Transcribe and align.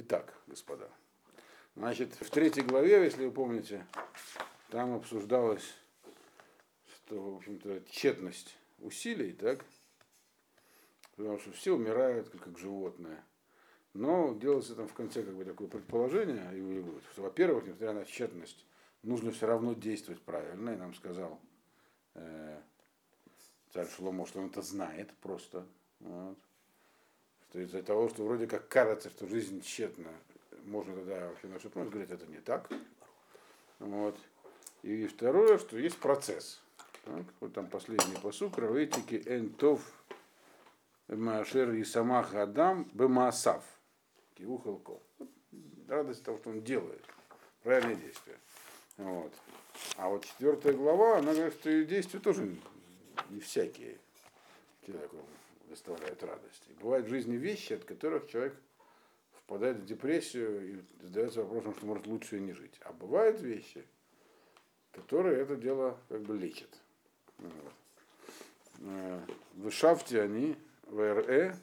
Итак, 0.00 0.32
господа, 0.46 0.88
значит, 1.74 2.14
в 2.14 2.30
третьей 2.30 2.62
главе, 2.62 3.02
если 3.02 3.26
вы 3.26 3.32
помните, 3.32 3.84
там 4.70 4.94
обсуждалось, 4.94 5.74
что, 6.94 7.32
в 7.32 7.36
общем-то, 7.38 7.80
тщетность 7.90 8.56
усилий, 8.78 9.32
так? 9.32 9.64
Потому 11.16 11.40
что 11.40 11.50
все 11.50 11.74
умирают, 11.74 12.28
как, 12.28 12.44
как 12.44 12.58
животные. 12.58 13.24
Но 13.92 14.36
делается 14.36 14.76
там 14.76 14.86
в 14.86 14.94
конце 14.94 15.24
как 15.24 15.34
бы 15.34 15.44
такое 15.44 15.66
предположение, 15.66 16.48
что, 17.10 17.22
во-первых, 17.22 17.64
несмотря 17.64 17.92
на 17.92 18.04
тщетность, 18.04 18.64
нужно 19.02 19.32
все 19.32 19.48
равно 19.48 19.72
действовать 19.72 20.22
правильно. 20.22 20.70
И 20.70 20.76
нам 20.76 20.94
сказал 20.94 21.40
э, 22.14 22.60
царь 23.72 23.88
Шломо, 23.88 24.28
что 24.28 24.38
он 24.38 24.46
это 24.46 24.62
знает 24.62 25.12
просто. 25.14 25.66
Вот. 25.98 26.38
Что 27.48 27.60
из-за 27.60 27.82
того, 27.82 28.08
что 28.08 28.24
вроде 28.24 28.46
как 28.46 28.68
кажется, 28.68 29.10
что 29.10 29.26
жизнь 29.26 29.62
тщетна, 29.62 30.10
можно 30.64 30.94
тогда 30.94 31.28
вообще 31.28 31.48
на 31.48 31.58
что 31.58 31.70
говорит, 31.70 32.10
это 32.10 32.26
не 32.26 32.38
так. 32.38 32.70
Вот. 33.78 34.18
И 34.82 35.06
второе, 35.06 35.58
что 35.58 35.78
есть 35.78 35.98
процесс. 35.98 36.60
Так, 37.04 37.24
вот 37.40 37.54
там 37.54 37.68
последний 37.68 38.16
посук, 38.20 38.58
раветики 38.58 39.22
энтов 39.26 39.80
машер 41.08 41.72
и 41.72 41.84
самах 41.84 42.34
адам 42.34 42.88
бемасав. 42.92 43.64
Киухалко. 44.34 45.00
Радость 45.88 46.22
того, 46.22 46.36
что 46.36 46.50
он 46.50 46.62
делает. 46.62 47.02
Правильные 47.62 47.96
действия. 47.96 48.38
Вот. 48.98 49.32
А 49.96 50.08
вот 50.08 50.24
четвертая 50.24 50.74
глава, 50.74 51.18
она 51.18 51.32
говорит, 51.32 51.54
что 51.54 51.84
действия 51.84 52.20
тоже 52.20 52.56
не 53.30 53.40
всякие 53.40 53.98
человеку 54.84 55.16
доставляют 55.68 56.22
радость. 56.22 56.64
И 56.68 56.72
бывают 56.82 57.06
в 57.06 57.10
жизни 57.10 57.36
вещи, 57.36 57.74
от 57.74 57.84
которых 57.84 58.28
человек 58.28 58.54
впадает 59.32 59.78
в 59.78 59.84
депрессию 59.84 60.74
и 60.74 60.80
задается 61.02 61.42
вопросом, 61.42 61.74
что 61.74 61.86
может 61.86 62.06
лучше 62.06 62.38
и 62.38 62.40
не 62.40 62.52
жить. 62.52 62.78
А 62.82 62.92
бывают 62.92 63.40
вещи, 63.40 63.84
которые 64.92 65.40
это 65.42 65.56
дело 65.56 65.98
как 66.08 66.22
бы 66.22 66.36
лечат. 66.36 66.68
Э, 68.80 69.20
в 69.54 69.70
шафте 69.70 70.22
они, 70.22 70.56
в 70.82 71.14
РЭ, 71.14 71.56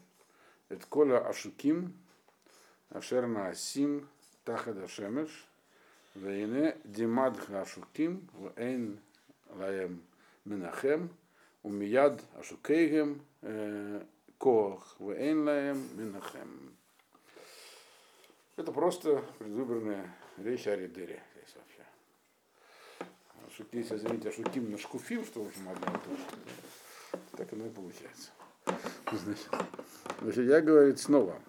это 0.70 0.88
кола 0.88 1.28
ашуким, 1.28 1.94
ашерна 2.90 3.50
асим, 3.50 4.08
тахада 4.44 4.88
шемеш, 4.88 5.30
вейне 6.16 6.78
димад 6.84 7.38
ашуким, 7.50 8.28
вейн 8.58 9.00
лаем 9.50 10.02
минахем, 10.44 11.10
умияд 11.66 12.22
ашукейгем, 12.36 13.22
кох, 14.38 14.96
вейн 15.00 15.44
лаем 15.44 15.90
минахем. 15.98 16.78
Это 18.56 18.72
просто 18.72 19.26
предвыборная 19.40 20.16
речь 20.38 20.68
о 20.68 20.76
Ридере 20.76 21.22
здесь 21.34 21.56
вообще. 21.56 21.84
Шуки, 23.58 23.78
если 23.78 23.98
заметите, 23.98 24.32
шуким 24.32 24.72
на 24.72 24.78
шкуфим, 24.78 25.26
что 25.26 25.44
в 25.44 25.48
общем 25.48 25.68
одно 25.70 25.88
и 25.88 26.00
то 26.06 26.16
же. 26.16 26.24
Так 27.38 27.54
оно 27.54 27.66
и 27.66 27.70
получается. 27.70 28.30
Значит, 29.12 29.50
значит 30.22 30.46
я, 30.46 30.62
говорит, 30.62 31.00
снова 31.00 31.42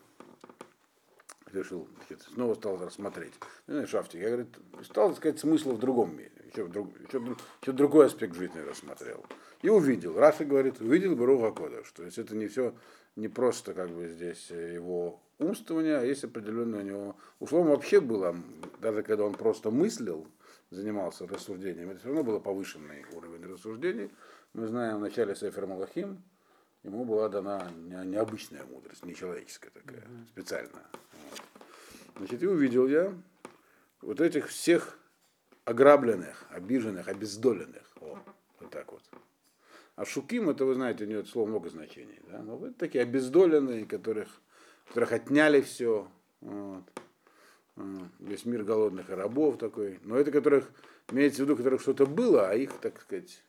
решил, 1.53 1.89
снова 2.35 2.55
стал 2.55 2.79
рассмотреть. 2.79 3.35
Ну, 3.67 3.87
шафтик, 3.87 4.21
я, 4.21 4.29
говорит, 4.29 4.49
стал 4.83 5.13
искать 5.13 5.39
смысла 5.39 5.73
в 5.73 5.79
другом 5.79 6.17
мире. 6.17 6.33
Еще, 6.53 6.67
друг, 6.67 6.89
еще, 7.01 7.37
еще 7.63 7.73
другой 7.73 8.07
аспект 8.07 8.35
жизни 8.35 8.59
рассмотрел. 8.61 9.25
И 9.63 9.69
увидел. 9.69 10.19
Раша 10.19 10.45
говорит, 10.45 10.81
увидел 10.81 11.17
Баруха 11.17 11.53
Кодыш. 11.53 11.91
То 11.93 12.05
есть 12.05 12.19
это 12.19 12.37
не 12.37 12.47
все, 12.47 12.75
не 13.17 13.29
просто 13.29 13.75
как 13.75 13.91
бы 13.91 14.09
здесь 14.09 14.51
его 14.51 15.21
умствования, 15.39 15.99
а 15.99 16.05
есть 16.05 16.25
определенное 16.25 16.81
у 16.81 16.85
него... 16.85 17.17
Условно 17.41 17.73
вообще 17.73 18.01
было, 18.01 18.37
даже 18.81 19.03
когда 19.03 19.25
он 19.25 19.35
просто 19.35 19.71
мыслил, 19.71 20.27
занимался 20.71 21.27
рассуждением, 21.27 21.91
это 21.91 22.01
все 22.01 22.09
равно 22.09 22.25
был 22.25 22.41
повышенный 22.41 23.05
уровень 23.13 23.45
рассуждений. 23.47 24.11
Мы 24.53 24.67
знаем 24.67 24.97
в 24.99 25.01
начале 25.01 25.35
Сефер 25.35 25.67
Малахим, 25.67 26.23
ему 26.87 27.05
была 27.05 27.29
дана 27.29 27.71
необычная 27.75 28.65
мудрость, 28.65 29.05
не 29.05 29.15
человеческая 29.15 29.71
такая, 29.71 30.01
mm-hmm. 30.01 30.29
специальная. 30.29 30.87
Значит, 32.17 32.43
и 32.43 32.47
увидел 32.47 32.87
я 32.87 33.13
вот 34.01 34.21
этих 34.21 34.49
всех 34.49 34.99
ограбленных, 35.65 36.47
обиженных, 36.51 37.09
обездоленных. 37.09 37.83
О, 38.01 38.19
вот 38.61 38.71
так 38.71 38.91
вот. 38.93 39.03
А 39.97 40.05
шуким, 40.05 40.49
это 40.49 40.65
вы 40.65 40.75
знаете, 40.75 41.05
у 41.05 41.09
него 41.09 41.21
это 41.21 41.29
слово 41.29 41.49
много 41.49 41.69
значений. 41.69 42.21
Да? 42.31 42.43
Но 42.43 42.57
вот 42.57 42.77
такие 42.77 43.03
обездоленные, 43.03 43.85
которых 43.85 44.29
которых 44.89 45.13
отняли 45.13 45.61
все. 45.61 46.09
Вот. 46.41 46.85
Весь 48.19 48.45
мир 48.45 48.63
голодных 48.63 49.11
и 49.11 49.13
рабов 49.13 49.59
такой. 49.59 49.99
Но 50.03 50.17
это 50.17 50.31
которых, 50.31 50.71
имеется 51.11 51.43
в 51.43 51.45
виду, 51.45 51.57
которых 51.57 51.81
что-то 51.83 52.07
было, 52.07 52.49
а 52.49 52.55
их, 52.55 52.73
так 52.81 53.01
сказать, 53.01 53.43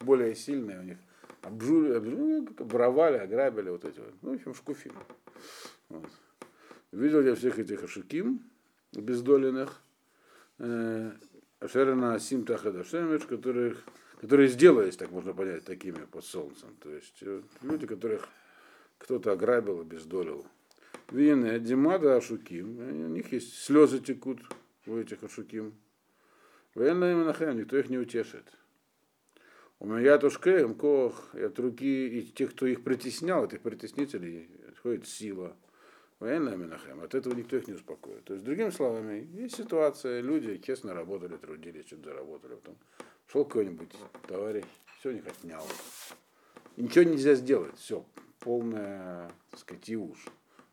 более 0.00 0.34
сильные 0.34 0.78
у 0.78 0.82
них 0.82 0.98
обжули, 1.42 1.92
обжули 1.94 2.48
воровали, 2.58 3.18
ограбили 3.18 3.70
вот 3.70 3.84
эти 3.84 3.98
вот. 3.98 4.14
Ну, 4.22 4.32
в 4.32 4.34
общем, 4.34 4.54
шкуфим. 4.54 4.92
Вот. 5.88 6.10
Видел 6.92 7.22
я 7.22 7.34
всех 7.34 7.58
этих 7.58 7.84
ашуким, 7.84 8.42
обездоленных, 8.94 9.82
э, 10.58 11.12
Ашерина 11.60 12.18
Симтаха 12.18 12.72
Дашемеш, 12.72 13.22
которых, 13.22 13.84
которые 14.20 14.48
сделались, 14.48 14.96
так 14.96 15.10
можно 15.10 15.32
понять, 15.32 15.64
такими 15.64 16.04
под 16.04 16.24
солнцем. 16.24 16.76
То 16.80 16.90
есть 16.90 17.18
э, 17.22 17.42
люди, 17.62 17.86
которых 17.86 18.28
кто-то 18.98 19.32
ограбил, 19.32 19.80
обездолил. 19.80 20.46
Вины, 21.10 21.58
Димада, 21.60 22.16
Ашуким. 22.16 22.78
У 22.78 23.08
них 23.08 23.32
есть 23.32 23.58
слезы 23.62 24.00
текут 24.00 24.40
у 24.86 24.96
этих 24.96 25.22
Ашуким. 25.22 25.74
Военная 26.74 27.14
Менахем, 27.14 27.56
никто 27.56 27.76
их 27.76 27.90
не 27.90 27.98
утешит. 27.98 28.46
У 29.82 29.86
меня 29.88 30.16
тушкеем 30.16 30.76
кох, 30.76 31.34
и 31.34 31.42
от 31.42 31.58
руки 31.58 32.20
и 32.20 32.22
тех, 32.22 32.52
кто 32.52 32.66
их 32.66 32.84
притеснял, 32.84 33.44
этих 33.44 33.62
притеснителей, 33.62 34.48
исходит 34.72 35.08
сила. 35.08 35.56
Военная 36.20 36.54
Менахем, 36.54 37.00
от 37.00 37.16
этого 37.16 37.34
никто 37.34 37.56
их 37.56 37.66
не 37.66 37.74
успокоит. 37.74 38.22
То 38.22 38.34
есть, 38.34 38.44
другими 38.44 38.70
словами, 38.70 39.26
есть 39.32 39.56
ситуация, 39.56 40.20
люди 40.20 40.58
честно 40.58 40.94
работали, 40.94 41.36
трудились, 41.36 41.84
что-то 41.84 42.10
заработали. 42.10 42.54
Потом 42.54 42.76
шел 43.26 43.44
какой-нибудь 43.44 43.90
товарищ, 44.28 44.64
все 45.00 45.08
у 45.08 45.12
них 45.14 45.26
отнял. 45.26 45.66
ничего 46.76 47.02
нельзя 47.02 47.34
сделать, 47.34 47.76
все, 47.76 48.04
полная, 48.38 49.32
так 49.50 49.58
сказать, 49.58 49.90
ушь. 49.90 50.26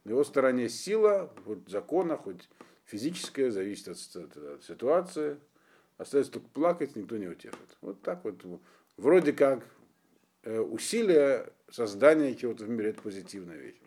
На 0.04 0.12
его 0.12 0.24
стороне 0.24 0.70
сила, 0.70 1.34
хоть 1.46 1.68
закона, 1.68 2.16
хоть 2.16 2.48
физическая, 2.86 3.50
зависит 3.50 3.88
от, 3.88 4.16
от, 4.16 4.38
от 4.38 4.64
ситуации. 4.64 5.40
Остается 5.98 6.34
только 6.34 6.48
плакать, 6.50 6.96
никто 6.96 7.18
не 7.18 7.28
утешит. 7.28 7.78
Вот 7.82 8.04
так 8.04 8.24
вот. 8.24 8.46
Вроде 9.00 9.32
как 9.32 9.64
э, 10.44 10.60
усилия 10.60 11.48
создания 11.72 12.36
чего-то 12.36 12.66
в 12.66 12.70
мире 12.70 12.90
это 12.90 13.02
позитивная 13.02 13.56
вещь. 13.56 13.78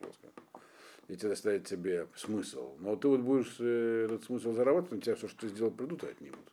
И 1.08 1.14
это 1.14 1.28
доставит 1.28 1.66
тебе 1.66 2.06
смысл. 2.16 2.76
Но 2.78 2.96
ты 2.96 3.08
вот 3.08 3.20
будешь 3.20 3.56
э, 3.58 4.06
этот 4.06 4.24
смысл 4.24 4.54
зарабатывать, 4.54 5.02
у 5.02 5.04
тебя 5.04 5.14
все, 5.14 5.28
что 5.28 5.40
ты 5.40 5.48
сделал, 5.48 5.70
придут 5.70 6.04
и 6.04 6.06
отнимут. 6.06 6.52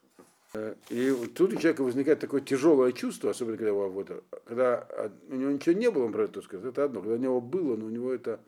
Э, 0.56 0.76
и 0.90 1.10
тут 1.34 1.54
у 1.54 1.56
человека 1.56 1.84
возникает 1.86 2.20
такое 2.20 2.42
тяжелое 2.42 2.92
чувство, 2.92 3.30
особенно 3.30 3.56
когда, 3.56 3.72
вот, 3.72 4.26
когда 4.44 5.10
у 5.30 5.36
него 5.36 5.52
ничего 5.52 5.76
не 5.76 5.90
было, 5.90 6.04
он 6.04 6.12
про 6.12 6.26
это 6.26 6.42
сказать, 6.42 6.66
это 6.66 6.84
одно. 6.84 7.00
Когда 7.00 7.16
у 7.16 7.20
него 7.20 7.40
было, 7.40 7.78
но 7.78 7.86
у 7.86 7.90
него 7.90 8.14
это 8.14 8.42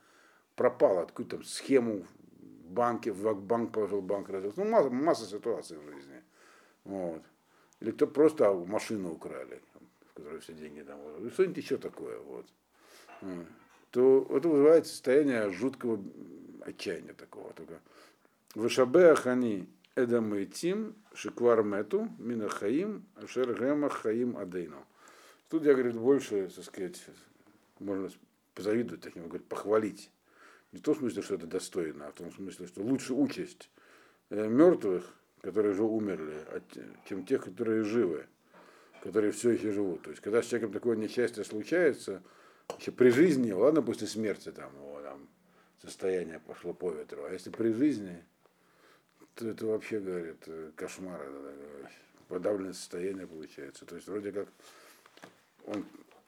пропало, 0.57 1.03
откуда 1.03 1.37
там 1.37 1.45
схему 1.45 2.05
в 2.65 2.71
банке, 2.73 3.13
в 3.13 3.33
банк 3.33 3.71
положил, 3.71 4.01
банк 4.01 4.27
развел. 4.27 4.51
Ну, 4.57 4.65
масса, 4.65 4.89
масса 4.89 5.25
ситуаций 5.25 5.77
в 5.77 5.85
жизни. 5.85 6.21
Вот. 6.83 7.21
Или 7.79 7.91
кто 7.91 8.07
просто 8.07 8.53
машину 8.53 9.13
украли, 9.13 9.61
в 10.21 10.23
которой 10.23 10.39
все 10.39 10.53
деньги 10.53 10.81
там. 10.81 10.99
Что-нибудь 11.31 11.57
еще 11.57 11.77
такое. 11.77 12.19
Вот. 12.19 12.45
То 13.91 14.25
это 14.29 14.47
вызывает 14.47 14.87
состояние 14.87 15.49
жуткого 15.51 16.01
отчаяния 16.61 17.13
такого. 17.13 17.51
Только 17.53 17.81
Вышабеах 18.55 19.27
они 19.27 19.67
Эдам 19.95 20.33
и 20.35 20.45
Тим, 20.45 20.95
Шиквар 21.13 21.63
Мету, 21.63 22.09
Мина 22.17 22.47
Хаим, 22.47 23.05
Ашер 23.15 23.53
Гема 23.59 23.89
Хаим 23.89 24.37
Адейну. 24.37 24.85
Тут 25.49 25.63
я, 25.65 25.73
говорит, 25.73 25.95
больше, 25.95 26.49
так 26.55 26.63
сказать, 26.63 27.05
можно 27.79 28.09
позавидовать 28.55 29.01
таким, 29.01 29.27
говорит, 29.27 29.47
похвалить. 29.47 30.09
Не 30.71 30.79
в 30.79 30.81
том 30.81 30.95
смысле, 30.95 31.21
что 31.21 31.35
это 31.35 31.47
достойно, 31.47 32.07
а 32.07 32.11
в 32.11 32.15
том 32.15 32.31
смысле, 32.31 32.67
что 32.67 32.81
лучше 32.81 33.13
участь 33.13 33.69
э, 34.29 34.47
мертвых, 34.47 35.13
которые 35.41 35.73
уже 35.73 35.83
умерли, 35.83 36.45
чем 37.05 37.25
тех, 37.25 37.43
которые 37.43 37.83
живы, 37.83 38.27
которые 39.01 39.31
все 39.31 39.51
еще 39.51 39.71
живут. 39.71 40.03
То 40.03 40.11
есть, 40.11 40.21
когда 40.21 40.41
с 40.41 40.45
человеком 40.45 40.73
такое 40.73 40.95
несчастье 40.95 41.43
случается, 41.43 42.21
еще 42.79 42.91
при 42.91 43.09
жизни, 43.09 43.51
ладно, 43.51 43.81
после 43.81 44.07
смерти 44.07 44.51
там, 44.51 44.73
его, 44.75 45.01
там 45.01 45.27
состояние 45.81 46.39
пошло 46.39 46.73
по 46.73 46.91
ветру, 46.91 47.23
а 47.25 47.31
если 47.31 47.49
при 47.49 47.71
жизни, 47.73 48.23
то 49.35 49.47
это 49.47 49.65
вообще, 49.65 49.99
говорит, 49.99 50.43
э, 50.45 50.71
кошмар, 50.75 51.19
подавленное 52.27 52.73
состояние 52.73 53.27
получается. 53.27 53.85
То 53.85 53.95
есть 53.95 54.07
вроде 54.07 54.31
как 54.31 54.47
он 55.65 55.85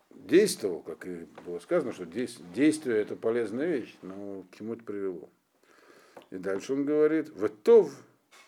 действовал, 0.10 0.82
как 0.82 1.06
и 1.06 1.28
было 1.46 1.60
сказано, 1.60 1.94
что 1.94 2.06
действие 2.06 2.98
это 2.98 3.16
полезная 3.16 3.68
вещь, 3.68 3.96
но 4.02 4.46
к 4.52 4.58
чему 4.58 4.74
это 4.74 4.84
привело. 4.84 5.30
И 6.32 6.38
дальше 6.38 6.74
он 6.74 6.86
говорит, 6.86 7.30
Ветов 7.36 7.94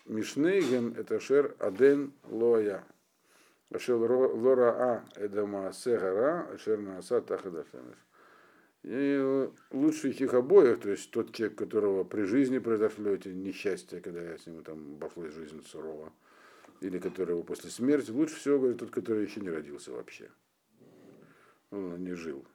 Мишнейген 0.06 0.94
это 0.96 1.20
шер 1.20 1.54
аден 1.58 2.12
лоя. 2.24 2.84
Ашел 3.70 3.98
лора 4.00 4.70
а 4.78 5.04
эдама 5.16 5.72
сегара, 5.72 6.48
ашер 6.52 6.78
нааса 6.78 7.20
тахадашемеш. 7.20 7.96
И 8.84 9.50
лучше 9.72 10.10
их 10.10 10.32
обоих, 10.32 10.80
то 10.80 10.90
есть 10.90 11.10
тот 11.10 11.32
человек, 11.32 11.58
которого 11.58 12.04
при 12.04 12.22
жизни 12.22 12.58
произошло 12.58 13.10
эти 13.10 13.28
несчастья, 13.28 14.00
когда 14.00 14.22
я 14.22 14.38
с 14.38 14.46
ним 14.46 14.62
там 14.62 14.94
обошлась 14.94 15.34
жизнь 15.34 15.64
сурова, 15.66 16.12
или 16.80 16.98
которого 17.00 17.42
после 17.42 17.70
смерти, 17.70 18.12
лучше 18.12 18.36
всего, 18.36 18.58
говорит, 18.60 18.78
тот, 18.78 18.90
который 18.90 19.24
еще 19.24 19.40
не 19.40 19.50
родился 19.50 19.90
вообще. 19.90 20.30
Он 21.72 22.04
не 22.04 22.14
жил. 22.14 22.46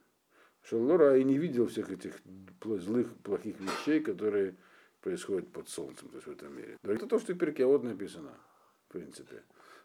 Шеллора 0.64 1.18
и 1.18 1.24
не 1.26 1.38
видел 1.38 1.68
всех 1.68 1.92
этих 1.92 2.22
злых, 2.64 3.14
плохих 3.18 3.60
вещей, 3.60 4.00
которые 4.00 4.56
происходят 5.02 5.52
под 5.52 5.68
солнцем, 5.68 6.08
то 6.10 6.16
есть 6.16 6.28
в 6.28 6.32
этом 6.32 6.56
мире. 6.56 6.78
Это 6.84 7.08
то, 7.08 7.20
что 7.20 7.34
в 7.34 7.38
Перкеот 7.38 7.84
написано, 7.84 8.38
в 8.88 8.94
принципе. 8.94 9.44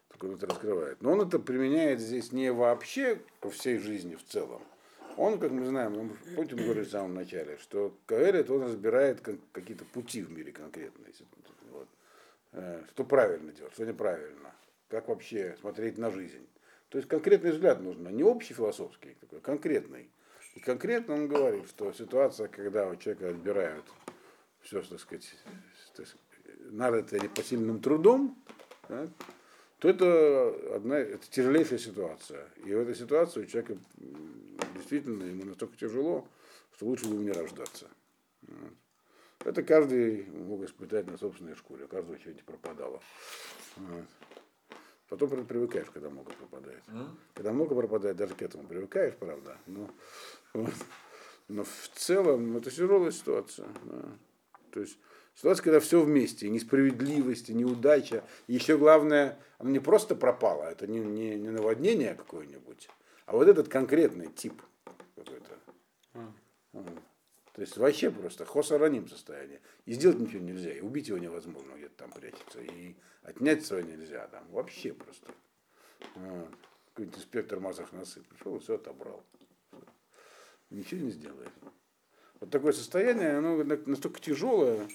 Только 0.09 0.37
это 0.37 0.47
раскрывает. 0.47 1.01
Но 1.03 1.13
он 1.13 1.23
это 1.23 1.39
применяет 1.39 2.01
здесь 2.01 2.33
не 2.33 2.53
вообще 2.53 3.21
по 3.41 3.51
всей 3.51 3.79
жизни 3.79 4.15
в 4.15 4.25
целом. 4.25 4.63
Он, 5.17 5.39
как 5.39 5.51
мы 5.51 5.65
знаем, 5.65 5.95
помните, 6.35 6.57
мы 6.57 6.63
говорили 6.65 6.85
в 6.85 6.91
самом 6.91 7.15
начале, 7.15 7.57
что 7.59 7.97
Каэрит, 8.07 8.51
он 8.51 8.65
разбирает 8.65 9.21
какие-то 9.53 9.85
пути 9.87 10.23
в 10.23 10.31
мире 10.31 10.53
конкретные. 10.53 11.13
Вот. 11.71 11.89
Э, 12.53 12.83
что 12.91 13.05
правильно 13.05 13.53
делать, 13.53 13.73
что 13.73 13.87
неправильно. 13.87 14.53
Как 14.89 15.09
вообще 15.09 15.57
смотреть 15.61 15.97
на 15.97 16.11
жизнь. 16.11 16.47
То 16.91 16.99
есть 16.99 17.09
конкретный 17.09 17.51
взгляд 17.51 17.81
нужно, 17.81 18.09
не 18.09 18.23
общий 18.23 18.55
философский, 18.55 19.17
такой 19.21 19.41
конкретный. 19.41 20.11
И 20.55 20.61
конкретно 20.61 21.15
он 21.15 21.29
говорит, 21.29 21.69
что 21.69 21.93
ситуация, 21.93 22.49
когда 22.49 22.87
у 22.87 22.97
человека 22.97 23.31
отбирают 23.31 23.85
все, 24.63 24.83
так 24.83 25.01
сказать, 25.01 25.35
надо 26.71 26.99
это 26.99 27.19
непосильным 27.19 27.81
трудом, 27.81 28.37
да, 28.89 29.09
то 29.79 29.89
это 29.89 30.75
одна 30.75 30.99
это 30.99 31.29
тяжелейшая 31.31 31.79
ситуация. 31.79 32.49
И 32.65 32.75
в 32.75 32.79
этой 32.79 32.95
ситуации 32.95 33.43
у 33.43 33.47
человека 33.47 33.79
действительно 34.75 35.25
ему 35.25 35.45
настолько 35.45 35.77
тяжело, 35.77 36.27
что 36.75 36.87
лучше 36.87 37.09
бы 37.09 37.17
не 37.17 37.31
рождаться. 37.31 37.89
Вот. 38.43 38.73
Это 39.45 39.63
каждый 39.63 40.27
мог 40.31 40.63
испытать 40.65 41.07
на 41.07 41.19
собственной 41.19 41.55
шкуре, 41.55 41.85
у 41.85 41.89
каждого 41.89 42.19
что-нибудь 42.19 42.45
пропадало. 42.45 43.01
Вот. 43.77 44.05
Потом 45.09 45.47
привыкаешь, 45.47 45.89
когда 45.93 46.11
много 46.11 46.33
пропадает. 46.33 46.83
Mm? 46.89 47.09
Когда 47.35 47.53
много 47.53 47.75
пропадает, 47.77 48.17
даже 48.17 48.35
к 48.35 48.43
этому 48.43 48.67
привыкаешь, 48.67 49.15
правда. 49.15 49.57
Но, 49.67 49.89
вот. 50.53 50.75
но 51.49 51.63
в 51.63 51.91
целом 51.95 52.57
это 52.57 52.71
тяжелая 52.71 53.13
ситуация. 53.13 53.69
Да. 53.85 54.03
То 54.73 54.81
есть 54.81 54.99
ситуация, 55.37 55.63
когда 55.63 55.81
все 55.81 56.03
вместе, 56.03 56.47
и 56.47 56.51
несправедливость, 56.51 57.51
и 57.51 57.55
неудача. 57.55 58.25
И 58.49 58.55
еще 58.55 58.77
главное, 58.77 59.39
она 59.59 59.71
не 59.71 59.79
просто 59.79 60.17
пропала, 60.17 60.65
это 60.65 60.89
не, 60.89 60.99
не, 60.99 61.37
не 61.37 61.51
наводнение 61.51 62.15
какое-нибудь, 62.15 62.89
а 63.27 63.37
вот 63.37 63.47
этот 63.47 63.69
конкретный 63.69 64.33
тип 64.33 64.61
какой-то. 65.15 65.59
Mm. 66.15 67.01
То 67.57 67.63
есть 67.63 67.79
вообще 67.79 68.11
просто 68.11 68.45
хосараним 68.45 69.09
состояние. 69.09 69.63
И 69.87 69.95
сделать 69.95 70.19
ничего 70.19 70.43
нельзя, 70.43 70.73
и 70.73 70.81
убить 70.81 71.09
его 71.09 71.17
невозможно, 71.17 71.73
где-то 71.75 71.97
там 71.97 72.11
прячется, 72.11 72.61
и 72.61 72.95
отнять 73.23 73.65
свое 73.65 73.83
нельзя, 73.83 74.27
там 74.29 74.47
вообще 74.51 74.93
просто. 74.93 75.27
Вот. 76.17 76.51
Какой-нибудь 76.89 77.19
инспектор 77.19 77.61
Мазах 77.61 77.93
насып 77.93 78.27
пришел 78.27 78.57
и 78.57 78.61
все 78.61 78.75
отобрал. 78.75 79.25
Ничего 80.69 81.01
не 81.01 81.11
сделает. 81.11 81.49
Вот 82.41 82.51
такое 82.51 82.73
состояние, 82.73 83.39
оно 83.39 83.65
настолько 83.65 84.21
тяжелое. 84.21 84.87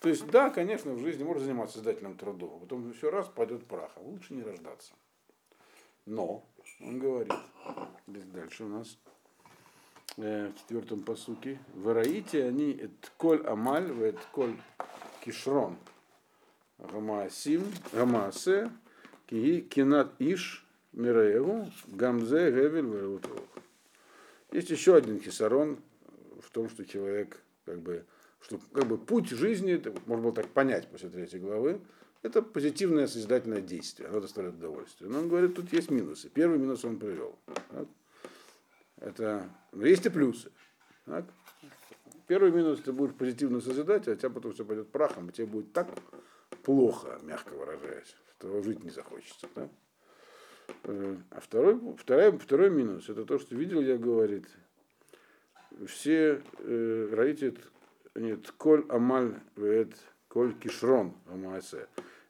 То 0.00 0.08
есть, 0.08 0.26
да, 0.28 0.50
конечно, 0.50 0.92
в 0.92 0.98
жизни 0.98 1.22
можно 1.22 1.44
заниматься 1.44 1.74
создательным 1.74 2.16
трудом, 2.16 2.54
а 2.56 2.58
потом 2.58 2.92
все 2.92 3.10
раз 3.10 3.28
пойдет 3.28 3.66
прах, 3.66 3.92
а 3.96 4.00
лучше 4.00 4.34
не 4.34 4.42
рождаться. 4.42 4.94
Но, 6.06 6.44
он 6.80 6.98
говорит, 6.98 7.32
дальше 8.06 8.64
у 8.64 8.68
нас 8.68 8.98
Э, 10.16 10.48
в 10.48 10.58
четвертом 10.58 11.02
посуке. 11.02 11.58
Вараите 11.72 12.44
они 12.44 12.72
это 12.72 13.08
коль 13.16 13.46
амаль, 13.46 13.90
это 14.02 14.20
коль 14.32 14.56
кишрон. 15.24 15.78
Гамаасим, 16.78 17.64
гамаасе, 17.92 18.70
кинат 19.28 20.12
иш, 20.18 20.66
мираеву, 20.92 21.70
гамзе, 21.86 22.50
гевель, 22.50 22.86
вараутовых. 22.86 23.48
Есть 24.52 24.70
еще 24.70 24.96
один 24.96 25.20
хисарон 25.20 25.78
в 26.42 26.50
том, 26.50 26.68
что 26.68 26.84
человек 26.84 27.40
как 27.64 27.80
бы 27.80 28.04
что 28.40 28.58
как 28.72 28.86
бы 28.86 28.98
путь 28.98 29.28
жизни, 29.30 29.72
это, 29.72 29.94
можно 30.06 30.24
было 30.24 30.34
так 30.34 30.48
понять 30.48 30.88
после 30.88 31.08
третьей 31.08 31.40
главы, 31.40 31.80
это 32.22 32.42
позитивное 32.42 33.06
созидательное 33.06 33.60
действие, 33.60 34.08
оно 34.08 34.20
доставляет 34.20 34.56
удовольствие. 34.56 35.10
Но 35.10 35.20
он 35.20 35.28
говорит, 35.28 35.54
тут 35.54 35.72
есть 35.72 35.90
минусы. 35.90 36.28
Первый 36.28 36.58
минус 36.58 36.84
он 36.84 36.98
привел. 36.98 37.38
Так? 37.70 37.88
Это 38.98 39.48
есть 39.72 40.04
и 40.04 40.10
плюсы. 40.10 40.52
Так? 41.06 41.24
Первый 42.26 42.52
минус 42.52 42.80
ты 42.80 42.92
будешь 42.92 43.14
позитивно 43.14 43.60
созидать, 43.60 44.06
а 44.06 44.12
у 44.12 44.14
тебя 44.14 44.30
потом 44.30 44.52
все 44.52 44.64
пойдет 44.64 44.90
прахом, 44.90 45.28
и 45.28 45.32
тебе 45.32 45.46
будет 45.46 45.72
так 45.72 45.88
плохо, 46.62 47.18
мягко 47.22 47.54
выражаясь, 47.54 48.14
что 48.38 48.62
жить 48.62 48.84
не 48.84 48.90
захочется. 48.90 49.48
Да? 49.54 49.68
Э, 50.84 51.16
а 51.30 51.40
второй, 51.40 51.80
второй, 51.96 52.38
второй 52.38 52.70
минус, 52.70 53.08
это 53.08 53.24
то, 53.24 53.38
что 53.38 53.56
видел 53.56 53.80
я, 53.80 53.96
говорит, 53.96 54.46
все 55.86 56.42
э, 56.58 57.08
родители, 57.12 57.56
нет, 58.14 58.50
коль 58.52 58.84
амаль, 58.88 59.40
вет, 59.56 59.94
коль 60.28 60.54
кишрон 60.54 61.14
амаасе. 61.26 61.86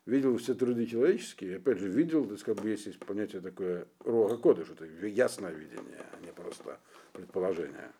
Видел 0.06 0.36
все 0.38 0.54
труды 0.54 0.86
человеческие, 0.86 1.56
опять 1.56 1.78
же, 1.78 1.88
видел, 1.88 2.24
то 2.24 2.32
есть, 2.32 2.44
как 2.44 2.56
бы 2.56 2.68
есть 2.68 2.98
понятие 3.00 3.40
такое 3.40 3.86
рога 4.00 4.36
кода, 4.38 4.64
что 4.64 4.74
это 4.74 5.06
ясное 5.06 5.52
видение, 5.52 6.04
а 6.12 6.24
не 6.24 6.32
просто 6.32 6.80
предположение. 7.12 7.92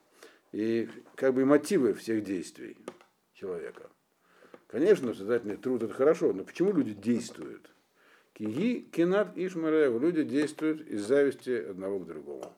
И 0.53 0.89
как 1.15 1.35
бы 1.35 1.45
мотивы 1.45 1.95
всех 1.95 2.25
действий 2.25 2.77
человека. 3.35 3.89
Конечно, 4.67 5.15
создательный 5.15 5.57
труд 5.57 5.83
это 5.83 5.95
хорошо, 5.95 6.33
но 6.33 6.45
почему 6.45 6.73
люди 6.73 6.95
действуют? 6.95 7.71
Киги, 8.33 8.89
кинат, 8.93 9.37
ишмараев, 9.37 10.01
люди 10.01 10.23
действуют 10.23 10.81
из 10.83 11.07
зависти 11.07 11.51
одного 11.51 12.01
к 12.01 12.07
другому. 12.07 12.57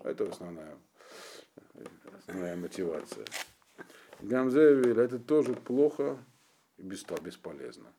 Это 0.00 0.28
основная, 0.28 0.76
основная 2.18 2.56
мотивация. 2.56 3.24
Гамзевиль 4.20 4.98
это 4.98 5.18
тоже 5.18 5.54
плохо 5.54 6.18
и 6.78 6.82
бесполезно. 6.82 7.92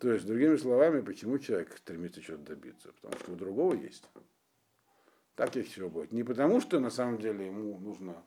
То 0.00 0.12
есть, 0.12 0.26
другими 0.26 0.56
словами, 0.56 1.02
почему 1.02 1.38
человек 1.38 1.76
стремится 1.76 2.22
чего-то 2.22 2.54
добиться? 2.54 2.92
Потому 2.92 3.18
что 3.20 3.32
у 3.32 3.36
другого 3.36 3.74
есть. 3.74 4.04
Так 5.34 5.56
и 5.56 5.62
все 5.62 5.88
будет. 5.88 6.12
Не 6.12 6.24
потому, 6.24 6.60
что 6.60 6.80
на 6.80 6.90
самом 6.90 7.18
деле 7.18 7.46
ему 7.46 7.78
нужно 7.78 8.22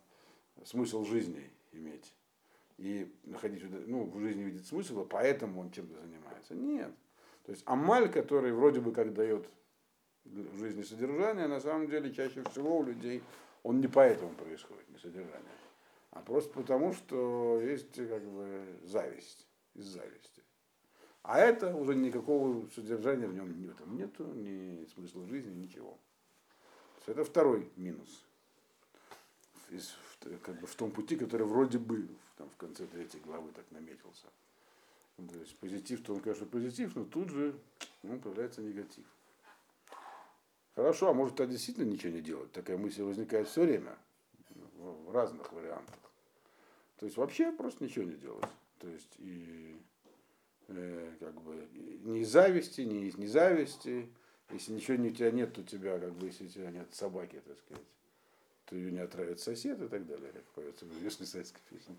смысл 0.64 1.04
жизни 1.04 1.52
иметь 1.72 2.14
и 2.78 3.12
находить 3.24 3.64
ну, 3.88 4.06
в 4.06 4.20
жизни 4.20 4.44
видеть 4.44 4.68
смысл, 4.68 5.02
а 5.02 5.06
поэтому 5.06 5.62
он 5.62 5.72
чем-то 5.72 6.00
занимается. 6.00 6.56
Нет. 6.56 6.92
То 7.46 7.52
есть 7.52 7.64
амаль, 7.66 8.12
который 8.12 8.52
вроде 8.52 8.80
бы 8.80 8.92
как 8.92 9.14
дает 9.14 9.48
в 10.26 10.58
жизни 10.58 10.84
содержание, 10.84 11.48
на 11.48 11.60
самом 11.60 11.88
деле 11.88 12.14
чаще 12.14 12.44
всего 12.52 12.80
у 12.80 12.84
людей 12.84 13.22
он 13.64 13.80
не 13.80 13.88
поэтому 13.88 14.34
происходит, 14.36 14.90
не 14.90 14.98
содержание, 14.98 15.52
а 16.14 16.22
просто 16.22 16.52
потому, 16.54 16.94
что 16.94 17.60
есть 17.60 17.96
как 17.96 18.24
бы 18.24 18.80
зависть, 18.84 19.48
из 19.74 19.86
зависти. 19.86 20.44
А 21.24 21.40
это 21.40 21.76
уже 21.76 21.96
никакого 21.96 22.68
содержания 22.70 23.28
в 23.28 23.34
нем 23.34 23.60
нет. 23.60 23.76
Нету 23.88 24.26
ни 24.26 24.86
смысла 24.94 25.26
жизни, 25.26 25.54
ничего. 25.54 25.98
Это 27.08 27.24
второй 27.24 27.72
минус. 27.76 28.24
Из, 29.72 29.96
как 30.44 30.60
бы 30.60 30.68
в 30.68 30.76
том 30.76 30.92
пути, 30.92 31.16
который 31.16 31.48
вроде 31.48 31.80
бы 31.80 32.08
там, 32.38 32.48
в 32.50 32.58
конце 32.58 32.86
третьей 32.86 33.22
главы 33.22 33.52
так 33.52 33.66
наметился. 33.72 34.28
То 35.18 35.40
есть 35.40 35.58
позитив, 35.58 36.04
то 36.04 36.14
он, 36.14 36.20
конечно, 36.20 36.46
позитив, 36.46 36.96
но 36.96 37.06
тут 37.06 37.30
же 37.30 37.60
ну, 38.04 38.20
появляется 38.20 38.62
негатив. 38.62 39.06
Хорошо, 40.76 41.10
а 41.10 41.14
может, 41.14 41.40
а 41.40 41.48
действительно 41.48 41.86
ничего 41.86 42.14
не 42.14 42.22
делать? 42.22 42.52
Такая 42.52 42.78
мысль 42.78 43.04
возникает 43.04 43.48
все 43.48 43.64
время, 43.64 43.98
в 44.92 45.12
разных 45.12 45.52
вариантах. 45.52 45.96
То 46.98 47.06
есть 47.06 47.18
вообще 47.18 47.52
просто 47.52 47.84
ничего 47.84 48.06
не 48.06 48.16
делать. 48.16 48.46
То 48.80 48.88
есть 48.88 49.16
и 49.18 49.76
э, 50.68 51.12
как 51.20 51.34
бы 51.42 51.68
ни 52.04 52.22
из 52.22 52.30
зависти, 52.30 52.82
ни 52.82 53.08
из 53.08 53.18
независти. 53.18 54.10
Если 54.52 54.74
ничего 54.74 54.98
не 54.98 55.10
у 55.10 55.14
тебя 55.14 55.32
нет, 55.32 55.58
у 55.58 55.64
тебя, 55.64 55.98
как 56.00 56.14
бы, 56.14 56.28
если 56.28 56.46
у 56.46 56.50
тебя 56.50 56.70
нет 56.70 56.94
собаки, 56.94 57.42
так 57.46 57.58
сказать, 57.58 57.84
то 58.66 58.76
ее 58.76 58.92
не 58.92 59.00
отравит 59.00 59.40
сосед 59.40 59.82
и 59.82 59.88
так 59.88 60.06
далее, 60.06 60.32
как 60.32 60.44
поется 60.46 60.86
в 60.86 60.94
известной 60.98 61.28
советской 61.28 61.62
песне. 61.70 61.96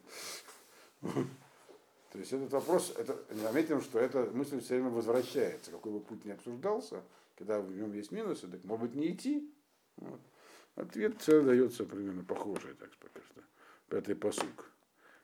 То 1.01 2.19
есть 2.21 2.33
этот 2.33 2.53
вопрос, 2.53 2.95
это, 2.97 3.19
заметим, 3.35 3.81
что 3.81 3.99
эта 3.99 4.25
мысль 4.27 4.61
все 4.61 4.75
время 4.75 4.91
возвращается, 4.91 5.73
какой 5.73 5.93
бы 5.93 6.01
путь 6.01 6.25
не 6.25 6.31
обсуждался, 6.31 7.03
когда 7.37 7.61
в 7.61 7.75
нем 7.75 7.93
есть 7.93 8.13
минусы, 8.13 8.47
так 8.47 8.63
может 8.63 8.87
быть 8.87 8.95
не 8.95 9.11
идти. 9.11 9.53
Вот. 9.97 10.21
Ответ 10.77 11.21
все 11.21 11.43
дается 11.43 11.85
примерно 11.85 12.25
похожий, 12.25 12.75
так 12.75 12.91
пока 12.99 13.21
что. 13.21 13.43
Пятый 13.89 14.17
посук. 14.17 14.71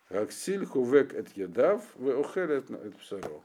Аксиль 0.09 0.65
хувек 0.65 1.15
эт 1.15 1.37
едав, 1.37 1.85
в 1.95 2.09
охер 2.21 2.51
эт 2.51 2.97
псаро. 2.99 3.43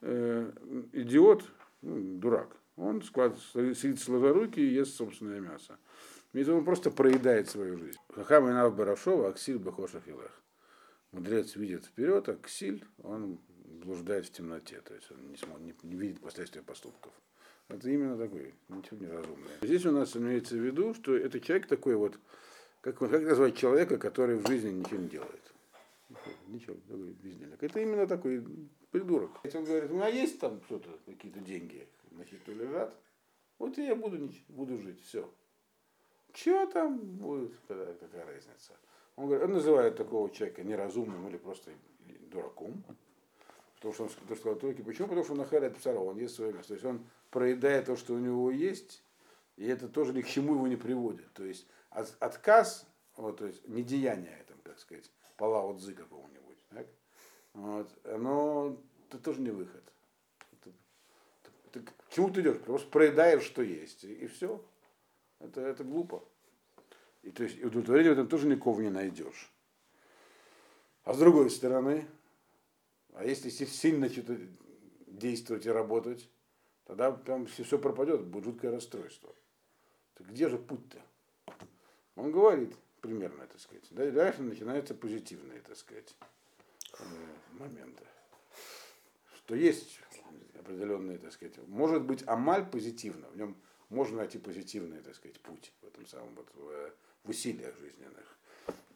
Идиот, 0.00 1.44
ну, 1.82 2.18
дурак, 2.18 2.56
он 2.76 3.02
склад, 3.02 3.38
сидит 3.52 4.00
сложа 4.00 4.32
руки 4.32 4.60
и 4.60 4.74
ест 4.74 4.96
собственное 4.96 5.40
мясо. 5.40 5.78
Он 6.34 6.64
просто 6.64 6.90
проедает 6.90 7.48
свою 7.48 7.78
жизнь. 7.78 7.98
Хахам 8.10 8.48
и 8.48 8.52
Нав 8.52 8.76
Барашова, 8.76 9.28
Аксиль 9.28 9.58
Бахоша 9.58 10.00
Филах. 10.00 10.30
Мудрец 11.10 11.56
видит 11.56 11.86
вперед, 11.86 12.28
а 12.28 12.38
он 13.02 13.40
блуждает 13.64 14.26
в 14.26 14.30
темноте, 14.30 14.80
то 14.82 14.94
есть 14.94 15.10
он 15.10 15.30
не, 15.30 15.36
смотрит, 15.36 15.82
не, 15.82 15.90
не 15.90 15.96
видит 15.96 16.20
последствия 16.20 16.62
поступков. 16.62 17.12
Это 17.68 17.90
именно 17.90 18.16
такой, 18.16 18.54
ничего 18.68 18.96
не 18.98 19.06
разумное. 19.08 19.58
Здесь 19.60 19.84
у 19.84 19.92
нас 19.92 20.16
имеется 20.16 20.54
в 20.54 20.60
виду, 20.60 20.94
что 20.94 21.14
это 21.14 21.38
человек 21.38 21.66
такой 21.66 21.96
вот, 21.96 22.18
как, 22.80 22.98
как 22.98 23.22
назвать 23.22 23.56
человека, 23.56 23.98
который 23.98 24.36
в 24.36 24.46
жизни 24.46 24.70
ничего 24.70 24.96
не 24.96 25.08
делает. 25.08 25.52
Ничего, 26.46 26.76
такой 26.88 27.12
бездельник. 27.12 27.62
Это 27.62 27.80
именно 27.80 28.06
такой 28.06 28.42
придурок. 28.90 29.32
Если 29.44 29.58
он 29.58 29.64
говорит, 29.64 29.90
у 29.90 29.94
меня 29.94 30.08
есть 30.08 30.40
там 30.40 30.62
что-то, 30.64 30.88
какие-то 31.04 31.40
деньги 31.40 31.86
на 32.12 32.24
счету 32.24 32.52
лежат, 32.52 32.94
вот 33.58 33.76
я 33.76 33.94
буду, 33.94 34.30
буду 34.48 34.78
жить, 34.78 35.02
все. 35.02 35.30
Чего 36.32 36.64
там 36.66 36.98
будет, 36.98 37.52
какая, 37.66 38.24
разница? 38.24 38.72
Он, 39.16 39.26
говорит, 39.26 39.44
он 39.44 39.52
называет 39.52 39.96
такого 39.96 40.30
человека 40.30 40.62
неразумным 40.62 41.28
или 41.28 41.36
просто 41.36 41.72
дураком. 42.30 42.82
Потому 43.76 43.94
что 43.94 44.04
он 44.04 44.10
то, 44.36 44.54
только 44.54 44.82
почему? 44.82 45.08
Потому 45.08 45.24
что 45.24 45.32
он 45.34 45.38
нахарит 45.40 45.76
псара, 45.76 45.98
он 45.98 46.16
ест 46.18 46.36
свое 46.36 46.52
место. 46.52 46.68
То 46.68 46.74
есть 46.74 46.84
он 46.84 47.06
проедает 47.30 47.86
то, 47.86 47.96
что 47.96 48.14
у 48.14 48.18
него 48.18 48.50
есть, 48.50 49.02
и 49.56 49.66
это 49.66 49.88
тоже 49.88 50.12
ни 50.12 50.22
к 50.22 50.28
чему 50.28 50.54
его 50.54 50.66
не 50.68 50.76
приводит. 50.76 51.32
То 51.32 51.44
есть 51.44 51.66
от, 51.90 52.16
отказ, 52.20 52.86
вот, 53.16 53.38
то 53.38 53.46
есть 53.46 53.66
недеяние, 53.68 54.38
это, 54.40 54.54
как 54.62 54.78
сказать, 54.78 55.10
пала 55.36 55.62
отзы 55.62 55.94
какого-нибудь, 55.94 56.64
так? 56.70 56.86
Вот, 57.54 57.90
оно 58.04 58.80
это 59.08 59.18
тоже 59.18 59.40
не 59.40 59.50
выход. 59.50 59.82
Это, 60.52 60.70
это, 61.66 61.80
к 61.80 62.10
чему 62.10 62.30
ты 62.30 62.40
идешь? 62.40 62.60
Просто 62.60 62.88
проедаешь, 62.90 63.42
что 63.42 63.62
есть, 63.62 64.04
и, 64.04 64.12
и 64.12 64.26
все. 64.26 64.64
Это, 65.40 65.60
это 65.60 65.84
глупо. 65.84 66.22
И 67.22 67.30
то 67.30 67.42
есть 67.42 67.62
удовлетворения 67.62 68.10
в 68.10 68.12
этом 68.12 68.28
тоже 68.28 68.46
никого 68.46 68.80
не 68.80 68.90
найдешь. 68.90 69.52
А 71.04 71.14
с 71.14 71.18
другой 71.18 71.50
стороны, 71.50 72.06
а 73.14 73.24
если 73.24 73.48
сильно 73.50 74.08
что-то 74.08 74.38
действовать 75.06 75.66
и 75.66 75.70
работать, 75.70 76.28
тогда 76.88 77.12
там 77.12 77.46
все, 77.46 77.62
все 77.62 77.78
пропадет, 77.78 78.24
будет 78.24 78.44
жуткое 78.44 78.72
расстройство. 78.72 79.32
Так 80.14 80.26
где 80.26 80.48
же 80.48 80.58
путь-то? 80.58 81.00
Он 82.16 82.32
говорит 82.32 82.74
примерно, 83.00 83.46
так 83.46 83.60
сказать. 83.60 83.86
Да, 83.90 84.10
дальше 84.10 84.42
начинаются 84.42 84.94
позитивные, 84.94 85.60
так 85.60 85.76
сказать, 85.76 86.16
э, 86.98 87.04
моменты. 87.52 88.04
Что 89.36 89.54
есть 89.54 90.00
определенные, 90.58 91.18
так 91.18 91.32
сказать, 91.32 91.56
может 91.68 92.02
быть 92.02 92.24
амаль 92.26 92.66
позитивно, 92.66 93.28
в 93.28 93.36
нем 93.36 93.56
можно 93.90 94.18
найти 94.18 94.38
позитивный, 94.38 95.00
так 95.00 95.14
сказать, 95.14 95.38
путь 95.40 95.72
в 95.82 95.86
этом 95.86 96.06
самом 96.06 96.34
вот, 96.34 96.48
в, 96.54 96.92
в 97.24 97.30
усилиях 97.30 97.76
жизненных. 97.78 98.38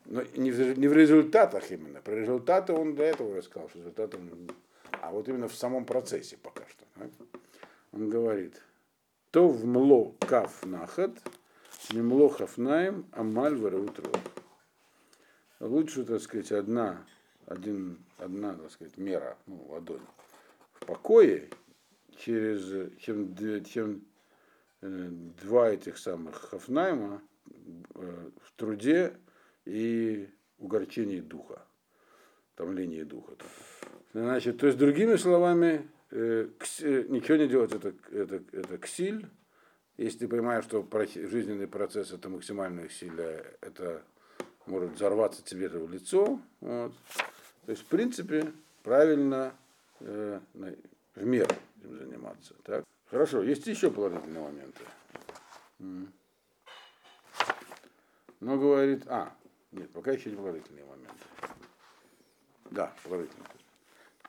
Но 0.07 0.23
не 0.23 0.51
в, 0.51 0.79
не 0.79 0.89
в 0.89 0.93
результатах 0.95 1.71
именно. 1.71 2.01
Про 2.01 2.15
результаты 2.15 2.73
он 2.73 2.95
до 2.95 3.05
этого 3.05 3.37
рассказал, 3.37 3.69
что 3.69 3.79
результаты 3.79 4.19
а 4.91 5.11
вот 5.11 5.29
именно 5.29 5.49
в 5.49 5.55
самом 5.55 5.85
процессе 5.85 6.37
пока 6.37 6.67
что. 6.67 6.85
Да? 6.97 7.07
Он 7.93 8.09
говорит, 8.09 8.61
то 9.31 9.49
в 9.49 9.65
мло 9.67 10.15
каф 10.21 10.65
нахат, 10.65 11.13
мемло 11.93 12.31
хафнаем, 12.31 13.07
амаль 13.13 13.57
вараутро. 13.57 14.11
Лучше, 15.61 16.05
так 16.05 16.21
сказать, 16.21 16.53
одна, 16.53 17.07
один, 17.47 18.05
одна, 18.19 18.55
так 18.55 18.71
сказать, 18.71 18.97
мера, 18.97 19.37
ну, 19.47 19.67
ладонь 19.69 20.03
в 20.73 20.87
покое, 20.87 21.51
через, 22.17 22.93
чем, 22.99 23.37
чем 23.65 24.05
э, 24.81 25.09
два 25.43 25.71
этих 25.71 25.99
самых 25.99 26.37
хафнайма 26.37 27.23
э, 27.95 28.31
в 28.43 28.53
труде 28.57 29.17
и 29.67 30.29
угорчении 30.59 31.21
духа, 31.21 31.63
томлении 32.55 33.03
духа. 33.03 33.35
Значит, 34.15 34.59
то 34.59 34.67
есть, 34.67 34.79
другими 34.79 35.17
словами, 35.17 35.89
ничего 36.13 37.37
не 37.37 37.49
делать, 37.49 37.73
это, 37.73 37.95
это, 38.11 38.43
это 38.53 38.79
ксиль. 38.79 39.27
Если 39.97 40.21
ты 40.21 40.29
понимаешь, 40.29 40.65
что 40.65 40.87
жизненный 41.15 41.67
процесс 41.67 42.13
это 42.13 42.29
максимальное 42.29 42.87
усилие, 42.87 43.57
это 43.61 44.03
может 44.67 44.93
взорваться 44.93 45.43
тебе 45.43 45.69
в 45.69 45.91
лицо. 45.91 46.41
Вот. 46.61 46.95
То 47.67 47.71
есть, 47.71 47.83
в 47.83 47.87
принципе, 47.87 48.53
правильно 48.83 49.55
э, 50.01 50.41
в 50.55 51.25
меру 51.25 51.55
этим 51.79 51.99
заниматься. 51.99 52.55
Так? 52.65 52.85
Хорошо, 53.11 53.43
есть 53.43 53.67
еще 53.67 53.91
положительные 53.91 54.43
моменты. 54.43 54.81
Но 58.41 58.59
говорит, 58.59 59.05
а, 59.07 59.33
нет, 59.71 59.91
пока 59.91 60.13
еще 60.13 60.31
не 60.31 60.37
положительные 60.37 60.85
моменты. 60.85 61.13
Да, 62.71 62.93
положительные. 63.05 63.49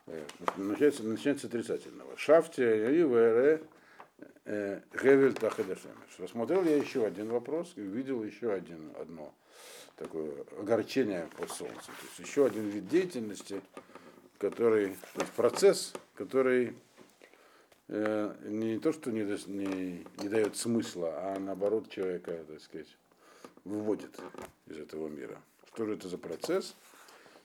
Э, 0.06 0.22
начинается, 0.56 1.02
начинается 1.02 1.46
отрицательного. 1.46 2.16
Шафте 2.16 2.98
и 2.98 3.02
ВР 3.02 3.62
э, 4.44 4.80
Гевель 5.02 5.34
Тахадашемеш. 5.34 6.18
Рассмотрел 6.18 6.62
я 6.64 6.76
еще 6.76 7.06
один 7.06 7.28
вопрос 7.30 7.72
и 7.76 7.80
увидел 7.80 8.22
еще 8.22 8.52
один, 8.52 8.92
одно 9.00 9.34
такое 9.96 10.44
огорчение 10.58 11.28
под 11.38 11.50
солнцем. 11.50 11.94
То 11.94 12.06
есть 12.06 12.18
еще 12.18 12.44
один 12.44 12.68
вид 12.68 12.86
деятельности, 12.88 13.62
который, 14.38 14.96
процесс, 15.36 15.94
который 16.14 16.76
э, 17.88 18.34
не 18.44 18.78
то, 18.78 18.92
что 18.92 19.10
не, 19.10 19.22
не, 19.22 20.06
не 20.18 20.28
дает 20.28 20.56
смысла, 20.56 21.14
а 21.16 21.38
наоборот 21.38 21.88
человека, 21.88 22.44
так 22.46 22.60
сказать, 22.60 22.94
выводит 23.64 24.20
из 24.66 24.78
этого 24.78 25.08
мира. 25.08 25.40
Что 25.72 25.86
же 25.86 25.94
это 25.94 26.08
за 26.08 26.18
процесс? 26.18 26.76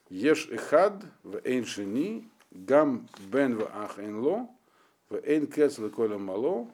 Еш 0.10 0.50
эхад 0.50 1.06
в 1.24 1.40
эйншини, 1.46 2.30
гам 2.52 3.08
бен 3.20 3.58
в 3.58 3.70
ах 3.74 3.98
ло, 3.98 4.50
в 5.10 5.16
эйн 5.16 5.48
кец 5.48 5.78
мало, 5.78 6.68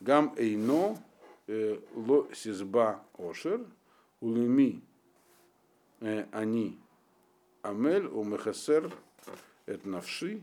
гам 0.00 0.34
эйно 0.36 0.98
ло 1.46 2.28
сизба 2.34 3.02
ошер, 3.18 3.64
улеми 4.20 4.82
они 6.00 6.78
амель 7.62 8.06
у 8.06 8.24
мехасер 8.24 8.92
эт 9.66 9.84
навши, 9.86 10.42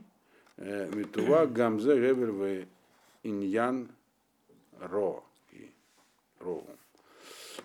митува 0.58 1.46
гамзе 1.46 1.96
гевер 1.96 2.32
в 2.32 2.66
иньян 3.24 3.90
ро. 4.80 5.24
Роу. 6.40 6.66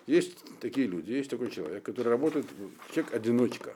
Есть 0.05 0.37
такие 0.59 0.85
люди, 0.85 1.11
есть 1.11 1.31
такой 1.31 1.49
человек, 1.49 1.81
который 1.83 2.09
работает, 2.09 2.45
человек-одиночка. 2.91 3.73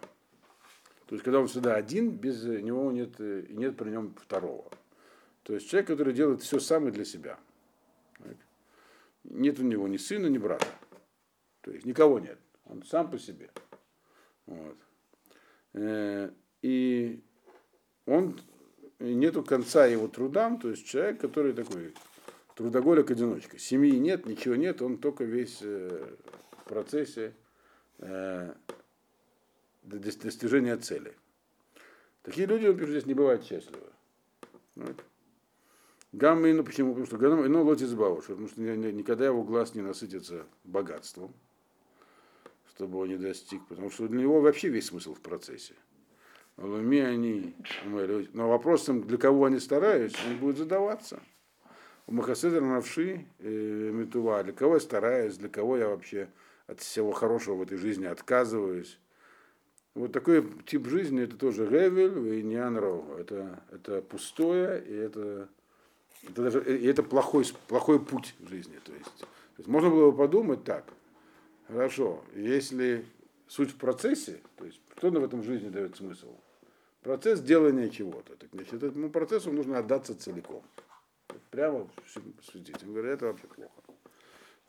То 1.12 1.16
есть, 1.16 1.26
когда 1.26 1.42
он 1.42 1.48
всегда 1.48 1.76
один, 1.76 2.12
без 2.12 2.42
него 2.46 2.90
нет, 2.90 3.20
нет 3.20 3.76
при 3.76 3.90
нем 3.90 4.16
второго. 4.16 4.72
То 5.44 5.54
есть, 5.54 5.70
человек, 5.70 5.88
который 5.88 6.14
делает 6.14 6.42
все 6.42 6.58
сам 6.62 6.88
и 6.88 6.92
для 6.92 7.04
себя. 7.04 7.38
Нет 9.26 9.60
у 9.60 9.64
него 9.64 9.90
ни 9.90 9.98
сына, 9.98 10.28
ни 10.28 10.38
брата. 10.38 10.68
То 11.64 11.72
есть, 11.72 11.86
никого 11.86 12.20
нет. 12.20 12.40
Он 12.64 12.82
сам 12.84 13.12
по 13.12 13.20
себе. 13.20 13.50
Вот. 14.46 14.78
Э, 15.74 16.32
и 16.62 17.22
он 18.06 18.40
нету 19.00 19.44
конца 19.44 19.86
его 19.88 20.08
трудам, 20.08 20.62
то 20.62 20.70
есть 20.70 20.86
человек, 20.88 21.20
который 21.20 21.52
такой 21.52 21.94
трудоголик-одиночка. 22.56 23.60
Семьи 23.60 24.00
нет, 24.00 24.26
ничего 24.26 24.56
нет, 24.56 24.82
он 24.82 24.98
только 24.98 25.26
весь 25.26 25.60
э, 25.62 26.16
в 26.52 26.64
процессе 26.70 27.34
э, 29.84 29.98
достижения 29.98 30.78
цели. 30.78 31.16
Такие 32.24 32.48
люди, 32.48 32.68
он 32.68 32.76
пишет, 32.76 32.92
здесь 32.92 33.06
не 33.06 33.14
бывают 33.14 33.44
счастливы. 33.44 33.88
Гамма, 36.12 36.54
ну 36.54 36.64
почему? 36.64 36.90
Потому 36.90 37.08
что 37.08 37.18
гамма, 37.18 37.48
ну 37.48 37.64
лотис 37.64 37.94
бауш, 37.94 38.26
потому 38.26 38.48
что 38.48 38.62
никогда 38.62 39.26
его 39.26 39.44
глаз 39.44 39.76
не 39.76 39.82
насытится 39.82 40.46
богатством, 40.66 41.34
чтобы 42.68 43.00
он 43.00 43.08
не 43.08 43.18
достиг, 43.18 43.66
потому 43.68 43.90
что 43.90 44.08
для 44.08 44.22
него 44.22 44.42
вообще 44.42 44.68
весь 44.70 44.88
смысл 44.88 45.14
в 45.14 45.22
процессе. 45.22 45.74
Луми 46.58 47.00
они, 47.00 47.56
но 48.34 48.50
вопросом, 48.50 49.08
для 49.08 49.18
кого 49.18 49.46
они 49.46 49.60
стараются, 49.60 50.20
он 50.28 50.38
будет 50.38 50.58
задаваться. 50.58 51.22
Махаседр 52.08 52.62
навши 52.62 53.26
э, 53.40 53.92
метува. 53.94 54.44
Для 54.44 54.52
кого 54.52 54.76
я 54.76 54.80
стараюсь, 54.82 55.38
для 55.38 55.48
кого 55.48 55.78
я 55.78 55.88
вообще 55.88 56.28
от 56.68 56.82
всего 56.82 57.12
хорошего 57.14 57.56
в 57.56 57.62
этой 57.62 57.78
жизни 57.78 58.06
отказываюсь. 58.06 59.00
Вот 59.94 60.14
такой 60.14 60.48
тип 60.66 60.88
жизни 60.88 61.24
это 61.24 61.36
тоже 61.38 61.68
ревель 61.68 62.40
и 62.40 62.44
нианров. 62.44 63.20
Это, 63.20 63.62
это 63.72 64.02
пустое, 64.02 64.82
и 64.84 64.94
это, 64.94 65.50
это, 66.24 66.42
даже, 66.44 66.78
и 66.78 66.86
это 66.88 67.04
плохой, 67.04 67.46
плохой 67.68 68.00
путь 68.00 68.36
в 68.40 68.48
жизни. 68.48 68.80
То 68.86 68.94
есть, 68.94 69.18
то 69.18 69.58
есть 69.58 69.68
можно 69.68 69.90
было 69.90 70.12
бы 70.12 70.18
подумать 70.18 70.64
так. 70.64 70.86
Хорошо, 71.68 72.24
если 72.36 73.06
суть 73.48 73.72
в 73.72 73.76
процессе, 73.76 74.42
то 74.56 74.66
есть 74.66 74.80
что 74.98 75.10
в 75.10 75.24
этом 75.24 75.44
жизни 75.44 75.70
дает 75.70 75.98
смысл? 75.98 76.36
Процесс 77.02 77.42
делания 77.42 77.90
чего-то. 77.90 78.36
Так, 78.36 78.50
значит, 78.54 78.84
этому 78.84 79.10
процессу 79.10 79.52
нужно 79.52 79.80
отдаться 79.80 80.16
целиком. 80.16 80.64
Прямо 81.50 81.90
судить. 82.44 82.84
Он 82.84 82.94
говорит, 82.94 83.14
это 83.14 83.26
вообще 83.26 83.48
плохо. 83.48 83.81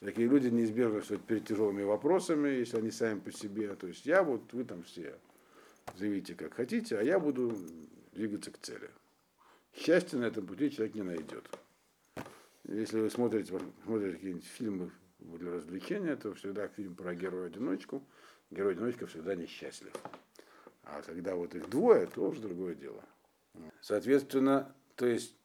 Такие 0.04 0.26
люди 0.26 0.48
неизбежно 0.48 1.00
стоят 1.00 1.22
перед 1.22 1.46
тяжелыми 1.46 1.84
вопросами, 1.84 2.48
если 2.48 2.78
они 2.78 2.90
сами 2.90 3.20
по 3.20 3.30
себе. 3.30 3.72
То 3.76 3.86
есть 3.86 4.04
я 4.04 4.24
вот, 4.24 4.52
вы 4.52 4.64
там 4.64 4.82
все 4.82 5.14
заявите 5.96 6.34
как 6.34 6.54
хотите, 6.54 6.98
а 6.98 7.02
я 7.02 7.20
буду 7.20 7.56
двигаться 8.12 8.50
к 8.50 8.58
цели. 8.58 8.90
Счастья 9.72 10.18
на 10.18 10.24
этом 10.24 10.44
пути 10.44 10.72
человек 10.72 10.96
не 10.96 11.02
найдет. 11.02 11.48
Если 12.64 12.98
вы 12.98 13.10
смотрите, 13.10 13.56
смотрите 13.84 14.16
какие-нибудь 14.16 14.44
фильмы 14.44 14.90
для 15.20 15.52
развлечения, 15.52 16.16
то 16.16 16.34
всегда 16.34 16.66
фильм 16.66 16.96
про 16.96 17.14
героя-одиночку. 17.14 18.02
Герой-одиночка 18.50 19.06
всегда 19.06 19.36
несчастлив. 19.36 19.92
А 20.82 21.00
когда 21.02 21.36
вот 21.36 21.54
их 21.54 21.70
двое, 21.70 22.06
то 22.06 22.28
уже 22.28 22.40
другое 22.40 22.74
дело. 22.74 23.04
Соответственно, 23.80 24.74
то 24.96 25.06
есть 25.06 25.36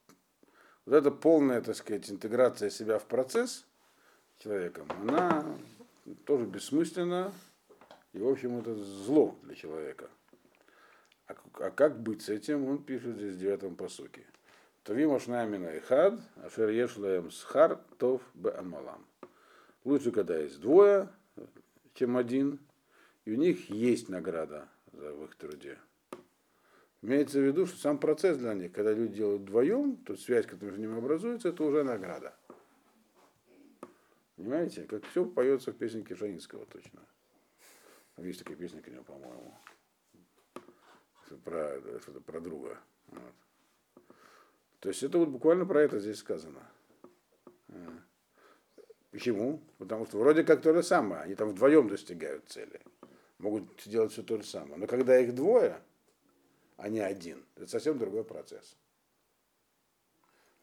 вот 0.86 0.96
эта 0.96 1.12
полная, 1.12 1.62
так 1.62 1.76
сказать, 1.76 2.10
интеграция 2.10 2.72
себя 2.72 2.98
в 2.98 3.06
процесс 3.06 3.68
человеком, 4.40 4.88
она 5.02 5.46
тоже 6.26 6.46
бессмысленна, 6.46 7.32
и, 8.14 8.20
в 8.20 8.28
общем, 8.28 8.60
это 8.60 8.76
зло 8.76 9.36
для 9.44 9.56
человека. 9.56 10.10
А, 11.28 11.36
а 11.60 11.72
как 11.72 12.00
быть 12.00 12.22
с 12.22 12.30
этим, 12.30 12.66
он 12.66 12.84
пишет 12.84 13.18
здесь 13.18 13.36
в 13.36 13.40
девятом 13.40 13.76
посуке. 13.76 14.26
Тавимаш 14.84 15.28
намина 15.28 15.68
и 15.68 15.80
хад, 15.80 16.20
ашер 16.44 16.70
ешлаем 16.70 17.30
схар 17.32 17.80
тов 17.98 18.22
бе 18.34 18.52
амалам. 18.52 19.06
Лучше, 19.84 20.12
когда 20.12 20.38
есть 20.38 20.62
двое, 20.62 21.10
чем 21.94 22.16
один, 22.16 22.60
и 23.26 23.34
у 23.34 23.36
них 23.36 23.70
есть 23.70 24.08
награда 24.08 24.68
за 24.94 25.14
в 25.14 25.26
их 25.26 25.36
труде. 25.36 25.78
Имеется 27.02 27.40
в 27.40 27.44
виду, 27.44 27.66
что 27.66 27.78
сам 27.78 28.00
процесс 28.00 28.38
для 28.38 28.54
них, 28.54 28.72
когда 28.72 28.94
люди 28.94 29.18
делают 29.18 29.44
вдвоем, 29.44 29.98
то 29.98 30.16
связь, 30.16 30.46
которая 30.46 30.72
между 30.72 30.82
ними 30.82 30.98
образуется, 30.98 31.50
это 31.50 31.64
уже 31.64 31.84
награда. 31.84 32.34
Понимаете, 34.38 34.84
как 34.84 35.04
все 35.08 35.26
поется 35.26 35.72
в 35.72 35.78
песенке 35.78 36.16
Шанинского 36.16 36.66
точно. 36.68 37.02
Есть 38.18 38.40
такая 38.40 38.56
песня 38.56 38.82
к 38.82 38.88
нему, 38.88 39.04
по-моему. 39.04 39.54
Про, 41.44 41.82
что-то 42.02 42.22
про 42.22 42.40
друга. 42.40 42.80
Вот. 43.08 43.34
То 44.80 44.90
есть 44.90 45.04
это 45.04 45.18
вот 45.18 45.30
буквально 45.30 45.66
про 45.66 45.82
это 45.82 46.00
здесь 46.00 46.20
сказано. 46.20 46.62
А. 47.70 48.00
Почему? 49.12 49.64
Потому 49.80 50.06
что 50.06 50.20
вроде 50.20 50.44
как 50.44 50.62
то 50.62 50.74
же 50.74 50.84
самое, 50.84 51.24
они 51.24 51.36
там 51.36 51.50
вдвоем 51.50 51.88
достигают 51.88 52.48
цели. 52.48 52.80
Могут 53.40 53.88
делать 53.88 54.12
все 54.12 54.22
то 54.22 54.38
же 54.38 54.44
самое. 54.44 54.78
Но 54.78 54.86
когда 54.86 55.20
их 55.20 55.34
двое, 55.34 55.82
а 56.78 56.90
не 56.90 57.00
один, 57.00 57.44
это 57.56 57.68
совсем 57.68 57.98
другой 57.98 58.24
процесс. 58.24 58.78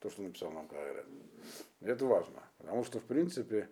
То, 0.04 0.10
что 0.10 0.20
написал 0.20 0.50
нам 0.50 0.68
Каэрет. 0.68 1.06
Это 1.80 2.04
важно. 2.04 2.42
Потому 2.58 2.84
что, 2.84 3.00
в 3.00 3.04
принципе, 3.04 3.70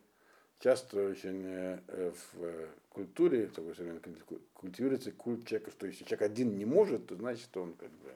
часто 0.60 1.10
очень 1.10 1.42
э, 1.44 2.12
в 2.32 2.68
культуре, 2.88 3.48
такой 3.48 3.74
культивируется 4.54 5.12
культ 5.12 5.46
человека, 5.46 5.70
что 5.72 5.86
если 5.86 6.04
человек 6.04 6.22
один 6.22 6.56
не 6.56 6.64
может, 6.64 7.08
то 7.08 7.16
значит 7.16 7.54
он 7.54 7.74
как 7.74 7.90
бы 7.90 8.14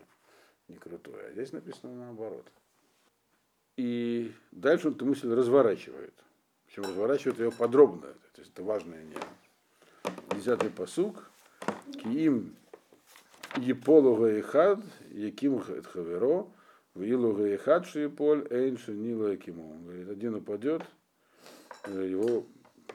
не 0.69 0.77
крутой. 0.77 1.27
А 1.27 1.33
здесь 1.33 1.53
написано 1.53 1.95
наоборот. 1.95 2.51
И 3.77 4.33
дальше 4.51 4.89
он 4.89 4.95
эту 4.95 5.05
мысль 5.05 5.31
разворачивает. 5.31 6.15
Причем 6.65 6.85
разворачивает 6.85 7.39
ее 7.39 7.53
подробно. 7.53 8.15
То 8.33 8.41
есть 8.41 8.51
это 8.51 8.63
важное 8.63 9.05
не. 9.05 9.17
Десятый 10.35 10.71
посук. 10.71 11.31
Киим 12.03 12.57
Еполуга 13.59 14.39
и 14.39 14.41
хад, 14.41 14.81
яким 15.11 15.61
хаверо, 15.61 16.49
вилуга 16.97 17.47
и 17.47 17.57
хад 17.57 17.87
шиеполь, 17.87 18.47
эйн 18.51 18.77
шинила 18.79 19.29
якиму. 19.29 19.79
Говорит, 19.85 20.09
один 20.09 20.35
упадет, 20.35 20.83
его 21.87 22.47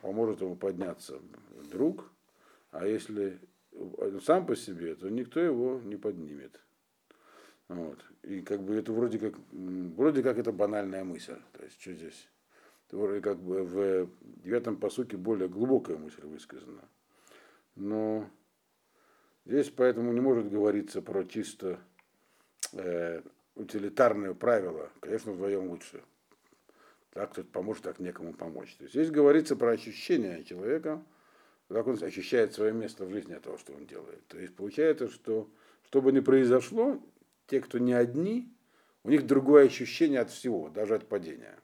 поможет 0.02 0.41
ему 0.41 0.56
подняться 0.56 1.19
друг, 1.71 2.10
а 2.71 2.86
если 2.86 3.39
сам 4.23 4.45
по 4.45 4.56
себе, 4.56 4.95
то 4.95 5.10
никто 5.10 5.39
его 5.39 5.80
не 5.84 5.95
поднимет. 5.95 6.60
Вот. 7.67 7.99
И 8.23 8.41
как 8.41 8.62
бы 8.63 8.76
это 8.76 8.91
вроде 8.91 9.17
как, 9.17 9.34
вроде 9.52 10.21
как 10.23 10.38
это 10.38 10.52
банальная 10.52 11.04
мысль. 11.04 11.38
То 11.54 11.63
есть, 11.63 11.80
что 11.80 11.93
здесь? 11.93 12.28
Вроде 12.91 13.21
как 13.21 13.39
бы 13.39 13.63
в 13.63 14.10
девятом 14.43 14.76
посуке 14.76 15.15
более 15.15 15.47
глубокая 15.47 15.97
мысль 15.97 16.26
высказана. 16.26 16.84
Но 17.76 18.30
здесь 19.45 19.69
поэтому 19.69 20.12
не 20.12 20.19
может 20.19 20.49
говориться 20.49 21.02
про 21.02 21.23
чисто 21.23 21.80
э, 22.73 23.21
утилитарное 23.62 24.34
правило. 24.34 24.89
Конечно, 25.00 25.32
вдвоем 25.32 25.69
лучше. 25.69 26.04
Так 27.12 27.32
кто-то 27.32 27.50
поможет, 27.50 27.84
так 27.84 28.00
некому 28.00 28.34
помочь. 28.34 28.76
То 28.76 28.84
есть 28.84 28.93
здесь 28.93 29.12
говорится 29.12 29.56
про 29.56 29.71
ощущение 29.71 30.43
человека, 30.43 31.04
как 31.67 31.88
он 31.88 32.02
ощущает 32.02 32.54
свое 32.54 32.74
место 32.74 33.06
в 33.06 33.12
жизни 33.12 33.34
от 33.34 33.43
того, 33.43 33.58
что 33.58 33.74
он 33.74 33.86
делает. 33.86 34.26
То 34.28 34.39
есть 34.39 34.56
получается, 34.56 35.10
что 35.10 35.50
что 35.84 36.02
бы 36.02 36.12
ни 36.12 36.21
произошло, 36.21 37.02
те, 37.47 37.60
кто 37.60 37.78
не 37.78 37.93
одни, 37.93 38.54
у 39.04 39.10
них 39.10 39.26
другое 39.26 39.65
ощущение 39.65 40.21
от 40.21 40.30
всего, 40.30 40.69
даже 40.69 40.95
от 40.95 41.08
падения. 41.08 41.60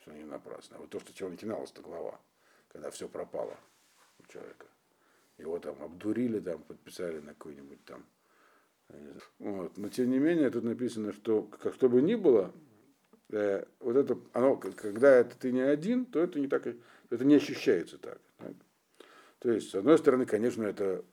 Что 0.00 0.12
не 0.12 0.24
напрасно. 0.24 0.78
Вот 0.78 0.90
то, 0.90 0.98
что 0.98 1.14
чего 1.14 1.28
начиналась-то 1.28 1.82
глава, 1.82 2.20
когда 2.68 2.90
все 2.90 3.08
пропало 3.08 3.56
у 4.18 4.26
человека. 4.32 4.66
Его 5.38 5.58
там 5.58 5.80
обдурили, 5.82 6.40
там 6.40 6.62
подписали 6.62 7.20
на 7.20 7.34
какой-нибудь 7.34 7.84
там. 7.84 8.04
Вот. 9.38 9.76
Но 9.76 9.88
тем 9.88 10.10
не 10.10 10.18
менее, 10.18 10.50
тут 10.50 10.64
написано, 10.64 11.12
что 11.12 11.42
как 11.42 11.74
что 11.74 11.88
бы 11.88 12.02
ни 12.02 12.14
было, 12.14 12.52
э, 13.30 13.64
вот 13.80 13.96
это, 13.96 14.18
оно, 14.32 14.56
когда 14.56 15.16
это 15.16 15.36
ты 15.36 15.52
не 15.52 15.60
один, 15.60 16.06
то 16.06 16.20
это 16.20 16.38
не 16.38 16.48
так, 16.48 16.66
это 16.66 17.24
не 17.24 17.34
ощущается 17.34 17.98
так. 17.98 18.20
так. 18.38 18.54
То 19.40 19.50
есть, 19.50 19.70
с 19.70 19.74
одной 19.74 19.98
стороны, 19.98 20.26
конечно, 20.26 20.62
это 20.62 21.04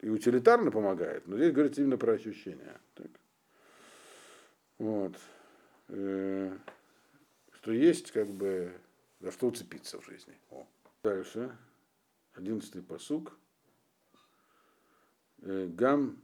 и 0.00 0.08
утилитарно 0.08 0.70
помогает, 0.70 1.26
но 1.26 1.36
здесь 1.36 1.52
говорится 1.52 1.80
именно 1.80 1.98
про 1.98 2.12
ощущения. 2.12 2.80
Так. 2.94 3.10
Вот. 4.78 5.16
Э, 5.88 6.56
что 7.52 7.72
есть 7.72 8.12
как 8.12 8.28
бы 8.28 8.72
за 9.20 9.30
что 9.30 9.48
уцепиться 9.48 10.00
в 10.00 10.06
жизни. 10.06 10.34
О. 10.50 10.66
Дальше. 11.02 11.56
Одиннадцатый 12.34 12.82
посук. 12.82 13.36
Э, 15.42 15.66
гам 15.66 16.21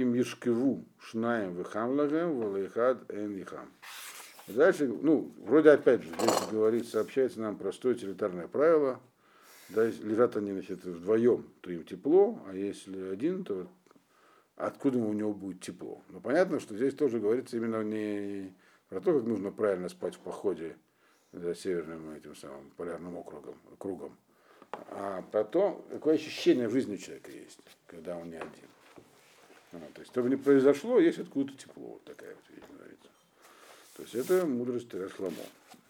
им 0.00 0.14
ешкеву 0.14 0.84
шнаем 1.00 1.54
вехамлагем 1.56 2.38
валейхад 2.38 3.10
эн 3.10 3.40
ихам. 3.42 3.70
Дальше, 4.46 4.86
ну, 4.86 5.32
вроде 5.44 5.70
опять 5.70 6.02
же, 6.02 6.08
здесь 6.08 6.50
говорит, 6.50 6.86
сообщается 6.86 7.40
нам 7.40 7.56
простое 7.56 7.94
утилитарное 7.94 8.48
правило– 8.48 9.00
да, 9.68 9.84
лежат 9.84 10.36
они, 10.36 10.52
значит, 10.52 10.84
вдвоем, 10.84 11.44
то 11.60 11.70
им 11.70 11.84
тепло, 11.84 12.40
а 12.46 12.54
если 12.54 13.08
один, 13.08 13.44
то 13.44 13.66
откуда 14.54 14.98
у 14.98 15.12
него 15.12 15.32
будет 15.32 15.60
тепло? 15.60 16.02
Но 16.08 16.20
понятно, 16.20 16.60
что 16.60 16.76
здесь 16.76 16.94
тоже 16.94 17.18
говорится 17.18 17.56
именно 17.56 17.82
не 17.82 18.54
про 18.88 19.00
то, 19.00 19.18
как 19.18 19.26
нужно 19.26 19.50
правильно 19.50 19.88
спать 19.88 20.14
в 20.14 20.20
походе 20.20 20.76
за 21.32 21.54
северным 21.54 22.10
этим 22.10 22.36
самым 22.36 22.70
полярным 22.76 23.16
округом, 23.16 23.56
кругом, 23.78 24.16
а 24.70 25.22
про 25.32 25.42
то, 25.42 25.84
какое 25.90 26.14
ощущение 26.14 26.68
в 26.68 26.72
жизни 26.72 26.96
человека 26.96 27.32
есть, 27.32 27.58
когда 27.86 28.16
он 28.16 28.30
не 28.30 28.36
один. 28.36 28.68
А, 29.76 29.92
то 29.92 30.00
есть, 30.00 30.10
чтобы 30.10 30.30
не 30.30 30.36
произошло, 30.36 30.98
есть 30.98 31.18
откуда-то 31.18 31.58
тепло. 31.58 31.88
Вот 31.88 32.04
такая 32.04 32.34
вот 32.34 32.56
вещь 32.56 32.64
говорится. 32.76 33.08
То 33.96 34.02
есть 34.02 34.14
это 34.14 34.46
мудрость 34.46 34.90
Шломо. 35.16 35.34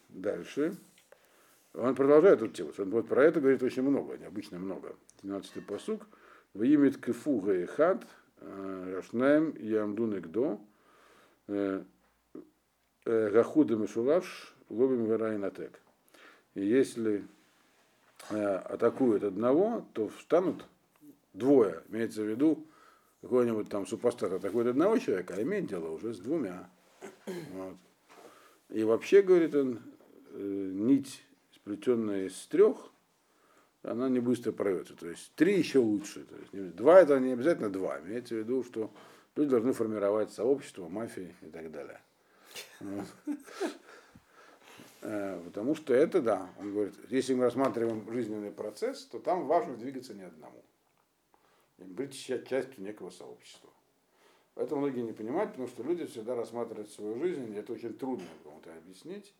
Дальше. 0.08 0.76
Он 1.74 1.94
продолжает 1.94 2.42
эту 2.42 2.48
тему. 2.48 2.72
Он 2.78 2.90
вот 2.90 3.08
про 3.08 3.24
это 3.24 3.40
говорит 3.40 3.62
очень 3.62 3.82
много, 3.82 4.16
необычно 4.16 4.58
много. 4.58 4.96
12-й 5.22 5.60
посук. 5.62 6.06
В 6.54 6.62
имя 6.62 6.90
кефуга 6.90 7.54
и 7.54 7.66
хат, 7.66 8.06
рашнаем 8.40 9.54
ямдун 9.56 10.16
игдо, 10.16 10.58
э, 11.48 11.82
э, 13.04 13.30
гахуда 13.30 13.76
мишулаш, 13.76 14.54
лобим 14.70 15.04
верайнатек. 15.04 15.78
И 16.54 16.64
если 16.64 17.26
э, 18.30 18.42
атакуют 18.42 19.24
одного, 19.24 19.86
то 19.92 20.08
встанут 20.08 20.64
двое. 21.34 21.82
Имеется 21.90 22.22
в 22.22 22.26
виду, 22.26 22.66
какой-нибудь 23.26 23.68
там 23.68 23.86
супостат 23.86 24.32
атакует 24.32 24.68
одного 24.68 24.98
человека, 24.98 25.34
а 25.36 25.42
имеет 25.42 25.66
дело 25.66 25.90
уже 25.90 26.14
с 26.14 26.18
двумя. 26.18 26.70
Вот. 27.52 27.76
И 28.70 28.84
вообще, 28.84 29.22
говорит 29.22 29.54
он, 29.54 29.80
нить 30.32 31.24
сплетенная 31.54 32.26
из 32.26 32.46
трех, 32.46 32.90
она 33.82 34.08
не 34.08 34.20
быстро 34.20 34.52
порвется. 34.52 34.94
То 34.94 35.08
есть 35.08 35.32
три 35.34 35.58
еще 35.58 35.78
лучше. 35.78 36.24
То 36.24 36.36
есть, 36.36 36.76
два 36.76 37.00
это 37.00 37.18
не 37.20 37.32
обязательно 37.32 37.70
два. 37.70 38.00
Имеется 38.00 38.34
в 38.34 38.38
виду, 38.38 38.64
что 38.64 38.90
люди 39.36 39.50
должны 39.50 39.72
формировать 39.72 40.32
сообщество, 40.32 40.88
мафии 40.88 41.34
и 41.42 41.46
так 41.46 41.70
далее. 41.70 42.00
Э, 45.02 45.40
потому 45.44 45.76
что 45.76 45.94
это, 45.94 46.20
да, 46.20 46.48
он 46.58 46.72
говорит, 46.72 46.94
если 47.10 47.34
мы 47.34 47.44
рассматриваем 47.44 48.10
жизненный 48.10 48.50
процесс, 48.50 49.04
то 49.04 49.20
там 49.20 49.46
важно 49.46 49.76
двигаться 49.76 50.14
не 50.14 50.22
одному. 50.22 50.64
Быть 51.78 52.14
частью 52.14 52.84
некого 52.84 53.10
сообщества. 53.10 53.70
Это 54.54 54.74
многие 54.74 55.02
не 55.02 55.12
понимают, 55.12 55.50
потому 55.50 55.68
что 55.68 55.82
люди 55.82 56.06
всегда 56.06 56.34
рассматривают 56.34 56.90
свою 56.90 57.18
жизнь, 57.18 57.52
и 57.52 57.56
это 57.56 57.72
очень 57.72 57.92
трудно 57.92 58.26
кому-то 58.42 58.74
объяснить, 58.74 59.34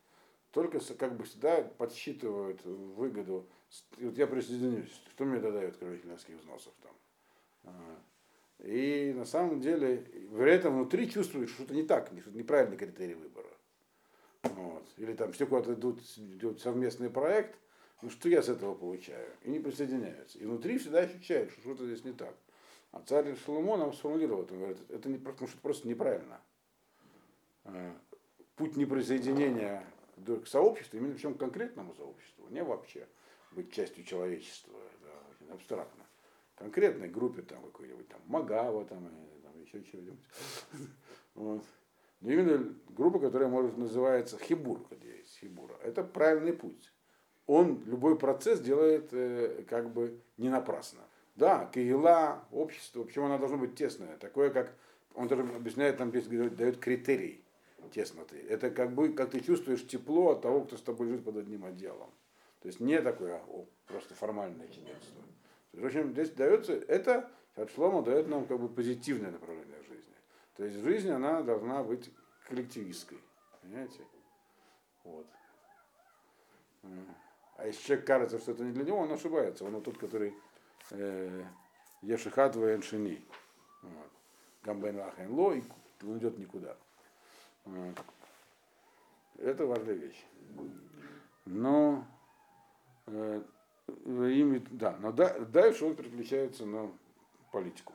только 0.51 0.79
как 0.94 1.16
бы 1.16 1.25
всегда 1.25 1.62
подсчитывают 1.62 2.62
выгоду. 2.64 3.46
Вот 3.99 4.16
я 4.18 4.27
присоединюсь, 4.27 4.90
что 5.11 5.25
мне 5.25 5.38
это 5.38 5.53
дает 5.53 5.77
кроме 5.77 5.96
финансовых 5.96 6.40
взносов 6.40 6.75
там. 6.83 6.92
А, 7.64 8.03
и 8.59 9.12
на 9.14 9.25
самом 9.25 9.61
деле, 9.61 9.99
при 9.99 10.53
этом 10.53 10.77
внутри 10.77 11.11
чувствуешь, 11.11 11.51
что 11.51 11.62
что-то 11.62 11.75
не 11.75 11.83
так, 11.83 12.11
что-то 12.20 12.37
неправильный 12.37 12.77
критерий 12.77 13.14
выбора. 13.14 13.49
Вот. 14.42 14.87
Или 14.96 15.14
там 15.14 15.33
все 15.33 15.46
куда-то 15.46 15.75
идут, 15.75 16.01
идет 16.16 16.61
совместный 16.61 17.11
проект, 17.11 17.59
ну 18.03 18.11
что 18.11 18.29
я 18.29 18.43
с 18.43 18.49
этого 18.49 18.75
получаю? 18.75 19.29
И 19.43 19.51
не 19.51 19.59
присоединяются. 19.59 20.39
И 20.39 20.45
внутри 20.45 20.79
всегда 20.79 21.01
ощущают, 21.01 21.51
что 21.51 21.61
что-то 21.63 21.87
здесь 21.87 22.05
не 22.05 22.13
так. 22.13 22.35
А 22.93 23.01
царь 23.01 23.37
Соломон 23.45 23.81
нам 23.81 23.93
сформулировал, 23.93 24.41
он 24.51 24.59
говорит, 24.59 24.79
это 24.91 25.09
не, 25.09 25.19
потому 25.19 25.49
что 25.49 25.57
это 25.57 25.63
просто 25.63 25.89
неправильно. 25.89 26.41
А, 27.65 27.97
путь 28.57 28.77
неприсоединения 28.77 29.85
к 30.25 30.47
сообществу, 30.47 30.97
именно 30.97 31.15
причем 31.15 31.35
к 31.35 31.39
конкретному 31.39 31.95
сообществу, 31.95 32.49
не 32.49 32.63
вообще 32.63 33.07
быть 33.53 33.73
частью 33.73 34.05
человечества, 34.05 34.73
это 34.95 35.53
абстрактно. 35.55 36.05
Конкретной 36.57 37.09
группе 37.09 37.43
там 37.43 37.63
какой-нибудь 37.63 38.09
там 38.09 38.21
Магава 38.27 38.85
там, 38.87 39.07
или 39.07 39.41
там 39.43 39.61
еще 39.63 39.83
чего-нибудь. 39.83 40.25
Вот. 41.35 41.63
Но 42.23 42.31
именно 42.33 42.75
группа, 42.89 43.19
которая 43.19 43.51
может 43.51 43.77
называется 43.77 44.39
хибур, 44.39 44.87
где 44.91 45.19
есть 45.19 45.39
хибура. 45.39 45.75
Это 45.83 46.03
правильный 46.03 46.55
путь. 46.55 46.91
Он 47.47 47.83
любой 47.87 48.19
процесс 48.19 48.61
делает 48.61 49.09
э, 49.13 49.65
как 49.69 49.91
бы 49.91 50.21
не 50.37 50.49
напрасно. 50.49 51.01
Да, 51.37 51.67
каила, 51.67 52.45
общество, 52.51 53.05
почему 53.05 53.27
она 53.27 53.39
должна 53.39 53.59
быть 53.59 53.75
тесная, 53.75 54.17
такое 54.17 54.51
как, 54.51 54.75
он 55.15 55.29
даже 55.29 55.43
объясняет, 55.43 55.99
там 55.99 56.11
здесь 56.11 56.27
дает 56.27 56.79
критерий 56.79 57.45
тесноты. 57.93 58.39
Это 58.49 58.71
как 58.71 58.93
бы, 58.93 59.13
как 59.13 59.31
ты 59.31 59.41
чувствуешь 59.41 59.87
тепло 59.87 60.31
от 60.31 60.43
того, 60.43 60.63
кто 60.63 60.77
с 60.77 60.83
тобой 60.83 61.09
живет 61.09 61.25
под 61.25 61.37
одним 61.37 61.65
отделом. 61.65 62.11
То 62.61 62.69
есть 62.69 62.81
не 62.81 63.01
такое 63.01 63.41
о, 63.49 63.67
просто 63.87 64.15
формальное 64.15 64.67
единство. 64.67 65.23
В 65.73 65.85
общем, 65.85 66.13
здесь 66.13 66.31
дается, 66.31 66.73
это, 66.73 67.31
Шлома 67.75 68.03
дает 68.03 68.29
нам 68.29 68.47
как 68.47 68.59
бы 68.59 68.69
позитивное 68.69 69.31
направление 69.31 69.83
жизни. 69.83 70.15
То 70.57 70.65
есть 70.65 70.77
жизнь, 70.79 71.11
она 71.11 71.43
должна 71.43 71.83
быть 71.83 72.11
коллективистской. 72.49 73.19
Понимаете? 73.63 74.01
Вот. 75.05 75.27
А 77.57 77.66
если 77.66 77.83
человек 77.83 78.07
кажется, 78.07 78.38
что 78.38 78.53
это 78.53 78.64
не 78.64 78.73
для 78.73 78.85
него, 78.85 78.99
он 78.99 79.12
ошибается. 79.12 79.64
Он 79.64 79.81
тот, 79.83 79.99
который 79.99 80.35
э, 80.90 81.45
Ешихат 82.03 82.57
Ваеншини. 82.57 83.25
Вот. 83.83 84.11
Гамбен 84.62 85.01
Ло, 85.29 85.53
и 85.53 85.62
он 86.03 86.19
идет 86.19 86.38
никуда. 86.38 86.77
Вот. 87.64 87.97
Это 89.38 89.66
важная 89.66 89.95
вещь. 89.95 90.25
Но 91.45 92.05
э, 93.07 93.42
да, 93.87 94.97
но 95.01 95.12
да, 95.12 95.38
дальше 95.38 95.85
он 95.85 95.95
переключается 95.95 96.66
на 96.66 96.90
политику. 97.53 97.92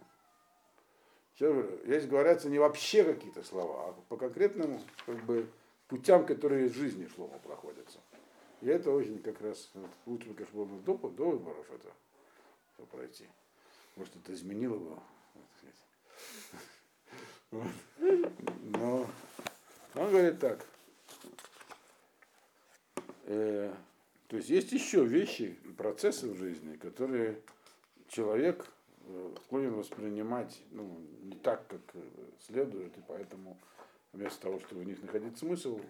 Здесь 1.35 2.05
говорятся 2.05 2.49
не 2.49 2.59
вообще 2.59 3.03
какие-то 3.03 3.43
слова, 3.43 3.89
а 3.89 3.93
по 4.09 4.15
конкретным 4.15 4.79
как 5.05 5.17
бы, 5.23 5.49
путям, 5.87 6.25
которые 6.25 6.67
из 6.67 6.73
жизни 6.73 7.07
шлома 7.15 7.39
проходятся. 7.39 7.99
И 8.61 8.67
это 8.67 8.91
очень 8.91 9.19
как 9.21 9.41
раз, 9.41 9.71
вот, 9.73 9.89
бы, 10.05 10.35
конечно, 10.35 10.63
было 10.63 10.79
до, 10.81 10.95
до 11.09 11.31
выборов 11.31 11.65
это 11.71 11.91
все 12.73 12.85
пройти. 12.85 13.25
Может, 13.95 14.15
это 14.17 14.33
изменило 14.33 14.77
бы. 14.77 14.99
Вот. 17.49 17.67
Но 18.63 19.09
он 19.95 20.09
говорит 20.09 20.39
так. 20.39 20.65
Э, 23.25 23.73
то 24.27 24.37
есть 24.37 24.49
есть 24.49 24.71
еще 24.71 25.05
вещи, 25.05 25.57
процессы 25.77 26.29
в 26.29 26.37
жизни, 26.37 26.77
которые 26.77 27.41
человек 28.07 28.71
э, 29.05 29.35
склонен 29.43 29.73
воспринимать 29.73 30.61
ну, 30.69 31.01
не 31.23 31.35
так, 31.35 31.67
как 31.67 31.81
э, 31.95 32.01
следует, 32.39 32.97
и 32.97 33.01
поэтому 33.07 33.57
вместо 34.13 34.41
того, 34.41 34.59
чтобы 34.59 34.81
в 34.81 34.85
них 34.85 35.01
находить 35.01 35.37
смысл, 35.37 35.81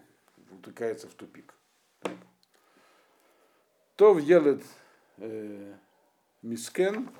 утыкается 0.50 1.08
в 1.08 1.14
тупик. 1.14 1.54
То 3.96 4.18
делает 4.18 4.62
э, 5.18 5.74
мискен 6.42 7.10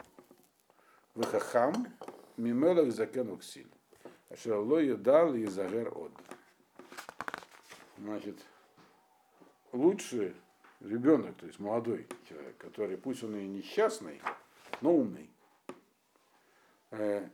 вахахам 1.15 1.87
мимелах 2.37 2.93
закен 2.93 3.31
уксиль. 3.31 3.71
Ашерло 4.31 4.79
едал 4.79 5.35
и 5.35 5.47
загер 5.47 5.93
от. 5.95 6.13
Значит, 7.99 8.39
лучше 9.73 10.35
ребенок, 10.81 11.37
то 11.37 11.47
есть 11.47 11.61
молодой 11.61 12.09
человек, 12.29 12.57
который 12.57 12.97
пусть 12.97 13.23
он 13.23 13.37
и 13.37 13.47
несчастный, 13.47 14.21
но 14.81 14.95
умный, 14.95 15.31
э, 16.91 17.29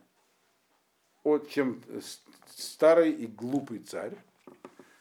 от 1.23 1.49
чем 1.49 1.81
старый 2.47 3.11
и 3.11 3.25
глупый 3.25 3.79
царь, 3.79 4.17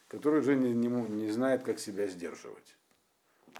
который 0.06 0.40
уже 0.40 0.54
не, 0.54 0.72
не, 0.72 0.88
не 0.88 1.30
знает, 1.30 1.64
как 1.64 1.78
себя 1.80 2.06
сдерживать. 2.06 2.77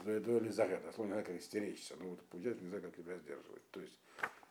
Или 0.05 0.49
загад, 0.51 0.85
а 0.87 0.93
слово 0.93 1.09
не 1.09 1.13
знает, 1.13 1.27
как 1.27 1.37
истеричься. 1.37 1.95
Ну, 1.99 2.11
вот 2.11 2.21
получается, 2.27 2.63
не 2.63 2.69
знает, 2.71 2.85
как 2.85 2.97
себя 2.97 3.17
сдерживать. 3.19 3.71
То 3.71 3.81
есть, 3.81 3.99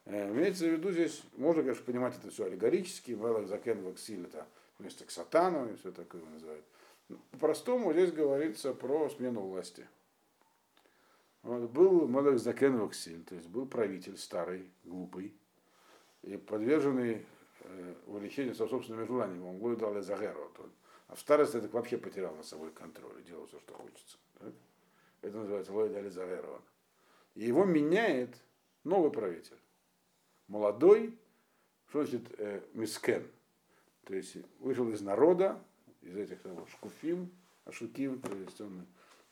э, 0.05 0.29
имеется 0.31 0.65
в 0.65 0.71
виду 0.71 0.91
здесь, 0.91 1.23
можно, 1.35 1.63
конечно, 1.63 1.83
понимать 1.85 2.15
это 2.17 2.29
все 2.29 2.45
аллегорически, 2.45 3.11
Велах 3.11 3.47
Закен 3.47 3.83
Ваксиль, 3.83 4.25
это 4.25 4.47
вместо 4.79 5.05
к 5.05 5.11
сатану, 5.11 5.71
и 5.71 5.75
все 5.75 5.91
такое 5.91 6.21
называют. 6.21 6.65
По-простому 7.31 7.93
здесь 7.93 8.11
говорится 8.11 8.73
про 8.73 9.09
смену 9.09 9.41
власти. 9.41 9.87
Вот, 11.43 11.69
был 11.69 12.07
Малах 12.07 12.39
Закен 12.39 12.77
Ваксиль, 12.77 13.23
то 13.23 13.35
есть 13.35 13.47
был 13.47 13.65
правитель 13.65 14.17
старый, 14.17 14.69
глупый, 14.83 15.33
и 16.23 16.35
подверженный 16.35 17.25
э, 17.61 17.93
увлечению 18.07 18.55
со 18.55 18.67
собственными 18.67 19.05
желаниями. 19.05 19.47
Он 19.47 19.57
был 19.57 19.75
дал 19.77 20.01
Загеру. 20.01 20.51
А 21.07 21.15
в 21.15 21.19
старости 21.19 21.57
это 21.57 21.69
вообще 21.69 21.97
потерял 21.97 22.35
на 22.35 22.43
собой 22.43 22.71
контроль 22.71 23.21
и 23.21 23.23
делал 23.23 23.45
все, 23.47 23.59
что 23.59 23.73
хочется. 23.73 24.17
Так? 24.39 24.53
Это 25.21 25.37
называется 25.37 25.73
Лойд 25.73 25.95
Ализаверова. 25.95 26.61
И 27.35 27.45
его 27.45 27.65
меняет 27.65 28.35
новый 28.83 29.11
правитель. 29.11 29.57
Молодой, 30.47 31.17
что 31.89 32.03
значит 32.05 32.23
э, 32.37 32.61
мискен. 32.73 33.27
То 34.05 34.15
есть 34.15 34.37
вышел 34.59 34.89
из 34.89 35.01
народа, 35.01 35.61
из 36.01 36.15
этих 36.15 36.41
там, 36.41 36.65
шкуфим, 36.67 37.29
ашуким, 37.65 38.21
то 38.21 38.35
есть 38.35 38.61
он 38.61 38.85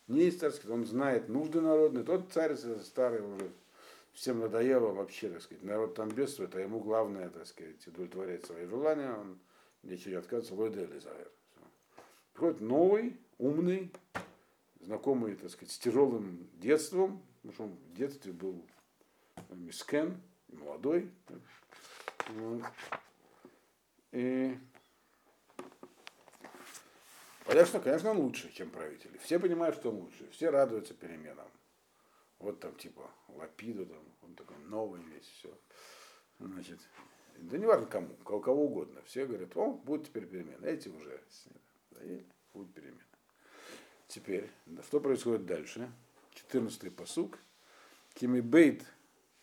не 0.08 0.28
из 0.28 0.38
царских, 0.38 0.70
он 0.70 0.86
знает 0.86 1.30
нужды 1.30 1.62
народные. 1.62 2.04
Тот 2.04 2.32
царь 2.32 2.56
старый 2.56 3.22
уже 3.22 3.50
всем 4.14 4.40
надоело 4.40 4.92
вообще, 4.92 5.30
так 5.30 5.42
сказать, 5.42 5.64
народ 5.64 5.96
там 5.96 6.10
бедствует, 6.10 6.56
а 6.56 6.60
ему 6.60 6.80
главное, 6.80 7.30
так 7.30 7.46
сказать, 7.48 7.86
удовлетворять 7.88 8.46
свои 8.46 8.66
желания, 8.66 9.14
он 9.14 9.40
ничего 9.84 10.12
не 10.12 10.18
отказывается, 10.18 10.56
Лойд 10.56 10.78
Элизавер. 10.78 11.32
Приходит 12.34 12.62
новый, 12.62 13.18
умный, 13.38 13.92
знакомый, 14.86 15.36
так 15.36 15.50
сказать, 15.50 15.74
с 15.74 15.80
тяжелым 15.80 16.50
детством, 16.54 17.22
потому 17.42 17.54
что 17.54 17.64
он 17.64 17.70
в 17.72 17.94
детстве 17.94 18.32
был 18.32 18.66
мискен, 19.50 20.22
молодой. 20.48 21.12
И 24.12 24.58
Конечно, 27.46 27.80
конечно, 27.80 28.10
он 28.10 28.18
лучше, 28.18 28.52
чем 28.52 28.72
правители. 28.72 29.18
Все 29.20 29.40
понимают, 29.40 29.76
что 29.76 29.90
он 29.90 29.98
лучше. 29.98 30.28
Все 30.32 30.50
радуются 30.50 30.96
переменам. 30.96 31.48
Вот 32.40 32.60
там 32.60 32.76
типа 32.76 33.10
Лапиду, 33.28 33.86
там, 33.86 34.04
он 34.24 34.36
такой 34.36 34.58
новый 34.66 35.02
весь, 35.04 35.28
все. 35.28 35.56
Значит, 36.40 36.80
да 37.38 37.58
не 37.58 37.66
важно 37.66 37.86
кому, 37.86 38.16
кого, 38.18 38.66
угодно. 38.66 39.02
Все 39.06 39.26
говорят, 39.26 39.56
о, 39.56 39.74
будет 39.74 40.08
теперь 40.08 40.26
перемена. 40.26 40.66
Эти 40.66 40.90
уже 40.90 41.24
заели, 41.92 42.26
будет 42.54 42.74
перемена. 42.74 43.05
Теперь, 44.08 44.50
что 44.88 45.00
происходит 45.00 45.46
дальше? 45.46 45.92
14-й 46.52 46.92
посук. 46.92 47.38
Кимибейт 48.14 48.84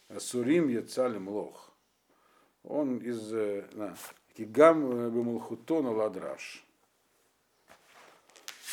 Асурим 0.09 0.69
Яцалим 0.69 1.29
Лох. 1.29 1.73
Он 2.63 2.99
из 2.99 3.33
э, 3.33 3.67
на, 3.73 3.97
Кигам 4.37 5.11
Бемулхутона 5.11 5.91
Ладраш. 5.91 6.65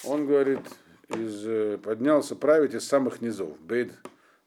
Он 0.04 0.26
говорит, 0.26 0.62
из, 1.10 1.46
э, 1.46 1.78
поднялся 1.78 2.36
править 2.36 2.74
из 2.74 2.88
самых 2.88 3.22
низов. 3.22 3.60
Бейт 3.60 3.94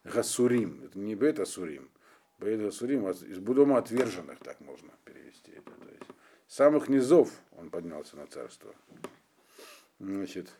Гасурим. 0.04 0.84
Это 0.84 0.98
не 0.98 1.14
Бейт 1.14 1.40
Асурим. 1.40 1.90
Бейт 2.38 2.60
Гасурим, 2.60 3.08
из 3.08 3.38
Будома 3.38 3.78
отверженных, 3.78 4.38
так 4.38 4.60
можно 4.60 4.90
перевести 5.04 5.52
это. 5.52 5.70
То 5.70 5.88
есть, 5.90 6.02
самых 6.48 6.88
низов 6.88 7.30
он 7.52 7.70
поднялся 7.70 8.16
на 8.16 8.26
царство. 8.26 8.74
Значит, 9.98 10.50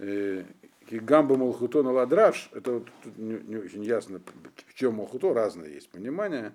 э, 0.00 0.44
Гамба 0.90 1.36
Малхуто 1.36 1.82
на 1.82 1.92
Ладраш, 1.92 2.50
это 2.52 2.72
вот 2.72 2.88
тут 3.02 3.16
не, 3.18 3.34
не 3.34 3.56
очень 3.56 3.84
ясно, 3.84 4.20
в 4.66 4.74
чем 4.74 4.94
Малхуто, 4.94 5.32
разное 5.32 5.68
есть 5.68 5.90
понимание, 5.90 6.52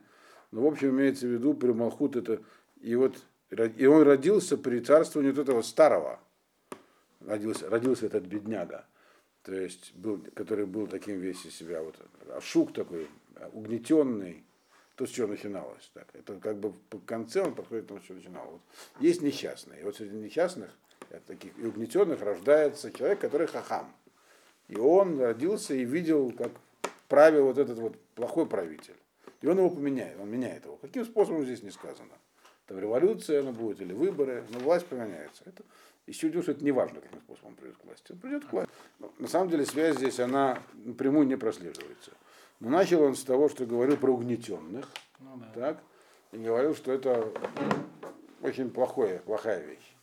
Но, 0.51 0.61
в 0.61 0.67
общем, 0.67 0.89
имеется 0.89 1.27
в 1.27 1.29
виду, 1.29 1.53
при 1.53 1.71
Малхут 1.71 2.15
это, 2.15 2.41
и 2.81 2.95
вот, 2.95 3.15
и 3.49 3.85
он 3.85 4.03
родился 4.03 4.57
при 4.57 4.79
царствовании 4.79 5.31
вот 5.31 5.41
этого 5.41 5.61
старого, 5.61 6.19
родился, 7.25 7.69
родился 7.69 8.07
этот 8.07 8.25
бедняга, 8.25 8.85
то 9.43 9.53
есть, 9.53 9.93
был, 9.95 10.21
который 10.33 10.65
был 10.65 10.87
таким 10.87 11.19
весь 11.19 11.45
из 11.45 11.55
себя, 11.55 11.81
вот, 11.81 11.95
ашук 12.35 12.73
такой, 12.73 13.07
угнетенный, 13.53 14.43
то, 14.95 15.05
с 15.05 15.09
чего 15.09 15.27
начиналось. 15.27 15.91
Так. 15.93 16.07
Это 16.13 16.39
как 16.39 16.57
бы 16.57 16.73
по 16.89 16.99
конце 16.99 17.41
он 17.41 17.53
подходит 17.53 17.87
тому, 17.87 17.99
с 17.99 18.03
чего 18.03 18.17
начиналось. 18.17 18.51
Вот. 18.51 18.61
Есть 19.01 19.21
несчастные. 19.21 19.81
И 19.81 19.83
вот 19.83 19.97
среди 19.97 20.15
несчастных, 20.15 20.71
таких 21.27 21.57
и 21.57 21.65
угнетенных, 21.65 22.21
рождается 22.21 22.91
человек, 22.91 23.19
который 23.19 23.47
хахам. 23.47 23.93
И 24.67 24.77
он 24.77 25.19
родился 25.19 25.73
и 25.73 25.85
видел, 25.85 26.31
как 26.31 26.51
правил 27.07 27.45
вот 27.45 27.57
этот 27.57 27.77
вот 27.79 27.99
плохой 28.15 28.45
правитель. 28.45 28.95
И 29.41 29.47
он 29.47 29.57
его 29.57 29.69
поменяет, 29.69 30.19
он 30.19 30.29
меняет 30.29 30.65
его. 30.65 30.77
Каким 30.77 31.05
способом 31.05 31.43
здесь 31.43 31.61
не 31.61 31.71
сказано. 31.71 32.13
Там 32.67 32.79
революция 32.79 33.41
она 33.41 33.51
будет 33.51 33.79
или 33.79 33.93
выборы, 33.93 34.43
но 34.49 34.59
власть 34.59 34.87
поменяется. 34.87 35.43
Это, 35.45 35.63
еще 36.07 36.29
что 36.41 36.51
это 36.51 36.63
не 36.63 36.71
важно, 36.71 36.99
каким 36.99 37.19
способом 37.19 37.49
он 37.49 37.55
придет 37.55 37.77
к 37.77 37.85
власти. 37.85 38.11
Он 38.11 38.17
придет 38.17 38.45
к 38.45 38.51
власти. 38.51 38.71
Но, 38.99 39.13
на 39.19 39.27
самом 39.27 39.49
деле 39.49 39.65
связь 39.65 39.97
здесь, 39.97 40.19
она 40.19 40.59
напрямую 40.73 41.27
не 41.27 41.35
прослеживается. 41.35 42.11
Но 42.59 42.69
начал 42.69 43.03
он 43.03 43.15
с 43.15 43.23
того, 43.23 43.49
что 43.49 43.65
говорил 43.65 43.97
про 43.97 44.11
угнетенных. 44.11 44.89
Ну, 45.19 45.37
да. 45.37 45.51
так, 45.53 45.83
и 46.31 46.37
говорил, 46.37 46.75
что 46.75 46.91
это 46.91 47.31
очень 48.41 48.69
плохое, 48.69 49.19
плохая 49.19 49.63
вещь. 49.63 49.94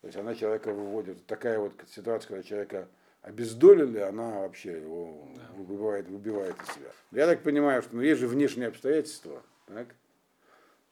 То 0.00 0.06
есть 0.06 0.18
она 0.18 0.34
человека 0.34 0.72
выводит, 0.72 1.26
такая 1.26 1.58
вот 1.58 1.72
ситуация, 1.88 2.28
когда 2.28 2.42
человека 2.42 2.88
обездолили, 3.22 3.98
она 3.98 4.40
вообще 4.40 4.80
его 4.80 5.28
да. 5.34 5.42
выбивает, 5.56 6.08
выбивает 6.08 6.56
из 6.62 6.74
себя. 6.74 6.90
Я 7.10 7.26
так 7.26 7.42
понимаю, 7.42 7.82
что 7.82 7.96
ну, 7.96 8.02
есть 8.02 8.20
же 8.20 8.28
внешние 8.28 8.68
обстоятельства, 8.68 9.42
так, 9.66 9.88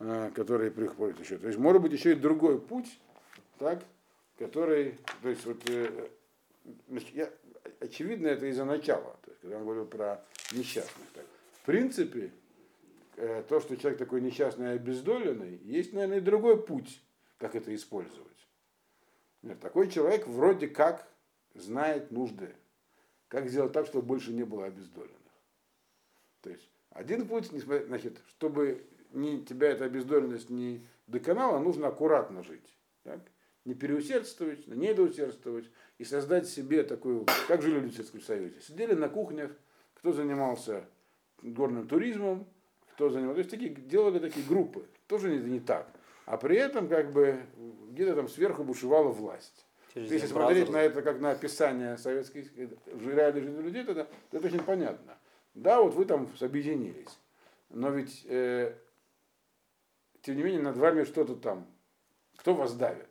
а, 0.00 0.30
которые 0.32 0.70
приходят 0.70 1.20
еще. 1.20 1.38
То 1.38 1.46
есть 1.46 1.58
может 1.58 1.82
быть 1.82 1.92
еще 1.92 2.12
и 2.12 2.14
другой 2.16 2.60
путь, 2.60 2.98
так, 3.58 3.82
который, 4.38 4.98
то 5.22 5.28
есть 5.28 5.46
вот, 5.46 5.58
э, 5.70 6.08
я, 7.14 7.30
очевидно, 7.80 8.26
это 8.26 8.46
из-за 8.46 8.64
начала, 8.64 9.16
то 9.22 9.30
есть, 9.30 9.40
когда 9.40 9.56
он 9.58 9.62
говорил 9.62 9.86
про 9.86 10.22
несчастных. 10.52 11.06
Так. 11.14 11.24
В 11.62 11.66
принципе, 11.66 12.32
э, 13.16 13.44
то, 13.48 13.60
что 13.60 13.76
человек 13.76 13.98
такой 13.98 14.20
несчастный 14.20 14.72
и 14.72 14.76
обездоленный, 14.76 15.56
есть, 15.64 15.92
наверное, 15.92 16.18
и 16.18 16.20
другой 16.20 16.62
путь, 16.62 17.00
как 17.38 17.54
это 17.54 17.74
использовать. 17.74 18.35
Такой 19.54 19.88
человек 19.88 20.26
вроде 20.26 20.68
как 20.68 21.08
знает 21.54 22.10
нужды. 22.10 22.54
Как 23.28 23.48
сделать 23.48 23.72
так, 23.72 23.86
чтобы 23.86 24.06
больше 24.06 24.32
не 24.32 24.44
было 24.44 24.66
обездоленных. 24.66 25.16
То 26.42 26.50
есть 26.50 26.70
один 26.90 27.26
путь, 27.26 27.46
значит, 27.46 28.22
чтобы 28.28 28.86
не, 29.12 29.44
тебя 29.44 29.68
эта 29.68 29.84
обездоленность 29.84 30.50
не 30.50 30.86
доконала, 31.06 31.58
нужно 31.58 31.88
аккуратно 31.88 32.42
жить. 32.42 32.76
Так? 33.02 33.20
Не 33.64 33.74
переусердствовать, 33.74 34.66
не 34.68 34.88
недоусердствовать 34.88 35.70
и 35.98 36.04
создать 36.04 36.48
себе 36.48 36.84
такую, 36.84 37.26
как 37.48 37.62
жили 37.62 37.80
люди 37.80 37.92
в 37.92 37.94
Советском 37.94 38.20
Союзе. 38.20 38.60
Сидели 38.60 38.94
на 38.94 39.08
кухнях, 39.08 39.50
кто 39.94 40.12
занимался 40.12 40.84
горным 41.42 41.88
туризмом, 41.88 42.46
кто 42.92 43.10
занимался, 43.10 43.34
то 43.34 43.38
есть 43.40 43.50
такие, 43.50 43.74
делали 43.74 44.18
такие 44.18 44.46
группы. 44.46 44.86
Тоже 45.08 45.36
это 45.36 45.48
не 45.48 45.60
так. 45.60 45.90
А 46.26 46.36
при 46.36 46.56
этом 46.56 46.88
как 46.88 47.12
бы 47.12 47.40
где-то 47.92 48.16
там 48.16 48.28
сверху 48.28 48.64
бушевала 48.64 49.08
власть. 49.08 49.64
Через 49.94 50.10
Если 50.10 50.26
смотреть 50.26 50.68
на 50.68 50.78
это 50.78 51.00
как 51.00 51.20
на 51.20 51.30
описание 51.30 51.96
советских 51.96 52.50
реальной 52.54 53.40
жизни 53.40 53.62
людей, 53.62 53.84
тогда 53.84 54.06
это 54.32 54.46
очень 54.46 54.62
понятно. 54.62 55.16
Да, 55.54 55.80
вот 55.80 55.94
вы 55.94 56.04
там 56.04 56.28
объединились, 56.40 57.18
но 57.70 57.88
ведь, 57.90 58.26
э, 58.28 58.74
тем 60.20 60.36
не 60.36 60.42
менее, 60.42 60.60
над 60.60 60.76
вами 60.76 61.04
что-то 61.04 61.34
там, 61.36 61.66
кто 62.36 62.54
вас 62.54 62.74
давит? 62.74 63.08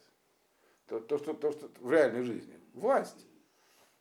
То, 0.88 1.00
то, 1.00 1.18
что, 1.18 1.34
то, 1.34 1.52
что 1.52 1.72
в 1.80 1.92
реальной 1.92 2.22
жизни. 2.22 2.54
Власть. 2.74 3.26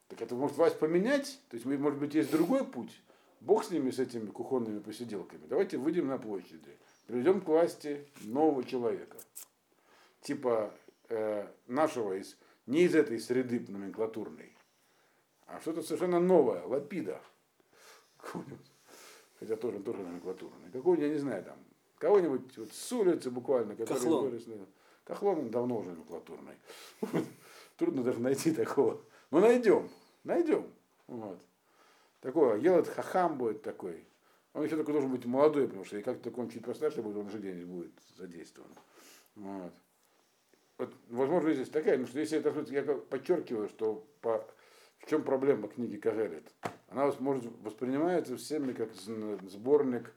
Так 0.09 0.21
это 0.21 0.35
может 0.35 0.59
власть 0.59 0.79
поменять? 0.79 1.41
То 1.49 1.57
есть, 1.57 1.65
может 1.65 1.99
быть, 1.99 2.15
есть 2.15 2.31
другой 2.31 2.67
путь? 2.67 3.01
Бог 3.41 3.65
с 3.65 3.71
ними, 3.71 3.91
с 3.91 3.99
этими 3.99 4.27
кухонными 4.27 4.81
посиделками. 4.81 5.47
Давайте 5.47 5.79
выйдем 5.79 6.09
на 6.09 6.19
площади, 6.19 6.77
приведем 7.07 7.41
к 7.41 7.49
власти 7.49 8.07
нового 8.23 8.65
человека. 8.65 9.17
Типа 10.21 10.73
э, 11.09 11.47
нашего 11.67 12.15
из 12.15 12.37
не 12.67 12.83
из 12.85 12.95
этой 12.95 13.19
среды 13.21 13.65
номенклатурной, 13.69 14.57
а 15.47 15.61
что-то 15.61 15.83
совершенно 15.83 16.19
новое, 16.19 16.65
лапида. 16.65 17.21
Хотя 19.39 19.57
тоже, 19.57 19.81
тоже 19.81 20.03
номенклатурный. 20.03 20.71
Какой-нибудь, 20.73 21.07
я 21.07 21.13
не 21.13 21.19
знаю, 21.19 21.45
там, 21.45 21.59
кого-нибудь 21.99 22.57
вот 22.57 22.73
с 22.73 22.93
улицы 22.93 23.31
буквально, 23.31 23.77
который 23.77 23.99
Кахлон. 24.01 24.31
вырос. 24.31 24.45
Кахлон 25.05 25.51
давно 25.51 25.79
уже 25.79 25.91
номенклатурный. 25.91 26.55
Трудно 27.77 28.03
даже 28.03 28.21
найти 28.21 28.53
такого. 28.53 29.01
Но 29.31 29.41
найдем, 29.41 29.91
найдем. 30.23 30.67
Вот. 31.07 31.39
Такое, 32.21 32.57
Елат 32.59 32.89
Хахам 32.89 33.37
будет 33.37 33.63
такой. 33.63 34.07
Он 34.55 34.65
еще 34.65 34.77
такой 34.77 34.93
должен 34.93 35.11
быть 35.11 35.27
молодой, 35.27 35.67
потому 35.67 35.85
что 35.85 35.99
и 35.99 36.03
как 36.03 36.21
только 36.23 36.41
он 36.41 36.49
чуть 36.49 36.65
постарше 36.65 37.03
будет, 37.03 37.17
он 37.17 37.27
уже 37.27 37.39
где-нибудь 37.39 37.67
будет 37.67 37.93
задействован. 38.17 38.71
Вот 39.35 39.73
вот, 40.79 40.93
возможно, 41.09 41.53
здесь 41.53 41.69
такая, 41.69 41.99
но 41.99 42.07
что 42.07 42.19
если 42.19 42.39
это, 42.39 42.53
я 42.73 42.83
подчеркиваю, 42.83 43.69
что 43.69 44.07
по, 44.21 44.45
в 44.99 45.09
чем 45.09 45.23
проблема 45.23 45.69
книги 45.69 45.97
Кагелет? 45.97 46.45
Она 46.89 47.13
может 47.21 47.45
воспринимается 47.63 48.37
всеми 48.37 48.73
как 48.73 48.93
сборник 48.93 50.13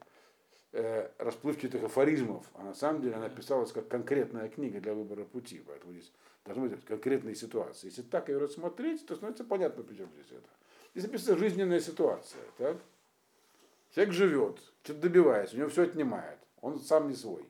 э, 0.71 1.10
расплывчатых 1.19 1.84
афоризмов, 1.84 2.50
а 2.56 2.63
на 2.63 2.73
самом 2.73 3.02
деле 3.02 3.15
она 3.15 3.30
писалась 3.30 3.71
как 3.71 3.88
конкретная 3.88 4.50
книга 4.50 4.82
для 4.82 4.95
выбора 4.95 5.26
пути, 5.26 5.62
поэтому 5.65 5.93
здесь 5.93 6.12
должны 6.43 6.69
быть 6.69 6.84
конкретные 6.86 7.36
ситуации. 7.36 7.88
Если 7.88 8.02
так 8.02 8.30
ее 8.30 8.39
рассмотреть, 8.39 9.06
то 9.06 9.15
становится 9.15 9.43
понятно, 9.43 9.84
почему 9.84 10.08
здесь 10.13 10.32
это. 10.32 10.50
Здесь 10.95 11.06
написана 11.06 11.38
жизненная 11.38 11.80
ситуация, 11.80 12.41
так? 12.58 12.78
Человек 13.93 14.13
живет, 14.13 14.60
что-то 14.84 15.02
добивается, 15.02 15.56
у 15.56 15.60
него 15.60 15.69
все 15.69 15.84
отнимает, 15.84 16.39
он 16.62 16.80
сам 16.80 17.08
не 17.10 17.15
свой. 17.15 17.45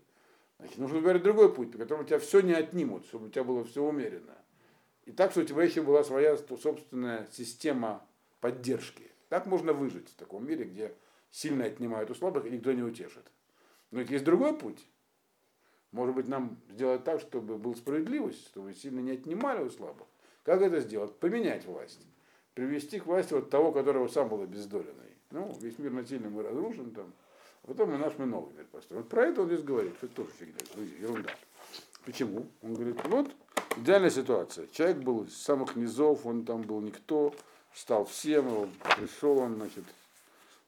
Значит, 0.59 0.77
нужно 0.77 0.97
выбирать 0.97 1.23
другой 1.23 1.53
путь, 1.53 1.71
по 1.71 1.77
которому 1.77 2.05
тебя 2.05 2.19
все 2.19 2.41
не 2.41 2.53
отнимут, 2.53 3.05
чтобы 3.05 3.27
у 3.27 3.29
тебя 3.29 3.43
было 3.43 3.63
все 3.63 3.83
умеренно. 3.83 4.35
И 5.05 5.11
так, 5.11 5.31
что 5.31 5.41
у 5.41 5.43
тебя 5.43 5.63
еще 5.63 5.81
была 5.81 6.03
своя 6.03 6.37
собственная 6.37 7.27
система 7.31 8.05
поддержки. 8.41 9.11
Так 9.29 9.45
можно 9.45 9.73
выжить 9.73 10.09
в 10.09 10.15
таком 10.15 10.45
мире, 10.45 10.65
где 10.65 10.93
сильно 11.31 11.65
отнимают 11.65 12.09
у 12.09 12.15
слабых 12.15 12.45
и 12.45 12.49
никто 12.49 12.71
не 12.71 12.81
утешит. 12.81 13.25
Но 13.91 13.99
ведь 13.99 14.09
есть 14.09 14.25
другой 14.25 14.57
путь. 14.57 14.85
Может 15.91 16.15
быть, 16.15 16.27
нам 16.27 16.59
сделать 16.69 17.03
так, 17.03 17.21
чтобы 17.21 17.57
была 17.57 17.75
справедливость, 17.75 18.47
чтобы 18.47 18.73
сильно 18.73 18.99
не 18.99 19.11
отнимали 19.11 19.63
у 19.63 19.69
слабых. 19.69 20.07
Как 20.43 20.61
это 20.61 20.79
сделать? 20.81 21.15
Поменять 21.19 21.65
власть. 21.65 22.05
Привести 22.53 22.99
к 22.99 23.05
власти 23.05 23.33
вот 23.33 23.49
того, 23.49 23.71
которого 23.71 24.07
сам 24.07 24.29
был 24.29 24.41
обездоленный. 24.41 25.06
Ну, 25.31 25.55
весь 25.61 25.77
мир 25.77 25.91
насильно 25.91 26.29
мы 26.29 26.43
разрушен 26.43 26.91
там. 26.91 27.13
Потом 27.63 27.91
мы 27.91 27.97
наш 27.97 28.17
мы 28.17 28.25
новый 28.25 28.53
мир 28.55 28.65
построим. 28.71 29.01
Вот 29.01 29.09
про 29.09 29.25
это 29.25 29.41
он 29.41 29.47
здесь 29.47 29.63
говорит, 29.63 29.95
что 29.97 30.05
это 30.05 30.15
тоже 30.15 30.29
фигня, 30.39 30.55
ерунда. 31.01 31.31
Почему? 32.05 32.47
Он 32.61 32.73
говорит, 32.73 32.97
вот 33.05 33.29
идеальная 33.75 34.09
ситуация. 34.09 34.67
Человек 34.67 34.97
был 34.97 35.23
из 35.23 35.35
самых 35.35 35.75
низов, 35.75 36.25
он 36.25 36.45
там 36.45 36.61
был 36.61 36.79
никто, 36.79 37.33
стал 37.73 38.05
всем, 38.05 38.71
пришел 38.95 39.37
он, 39.39 39.55
значит, 39.55 39.83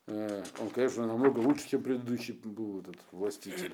э, 0.08 0.43
он, 0.60 0.69
конечно, 0.69 1.08
намного 1.08 1.39
лучше, 1.39 1.69
чем 1.69 1.82
предыдущий 1.82 2.34
был 2.34 2.82
этот 2.82 2.98
властитель. 3.12 3.74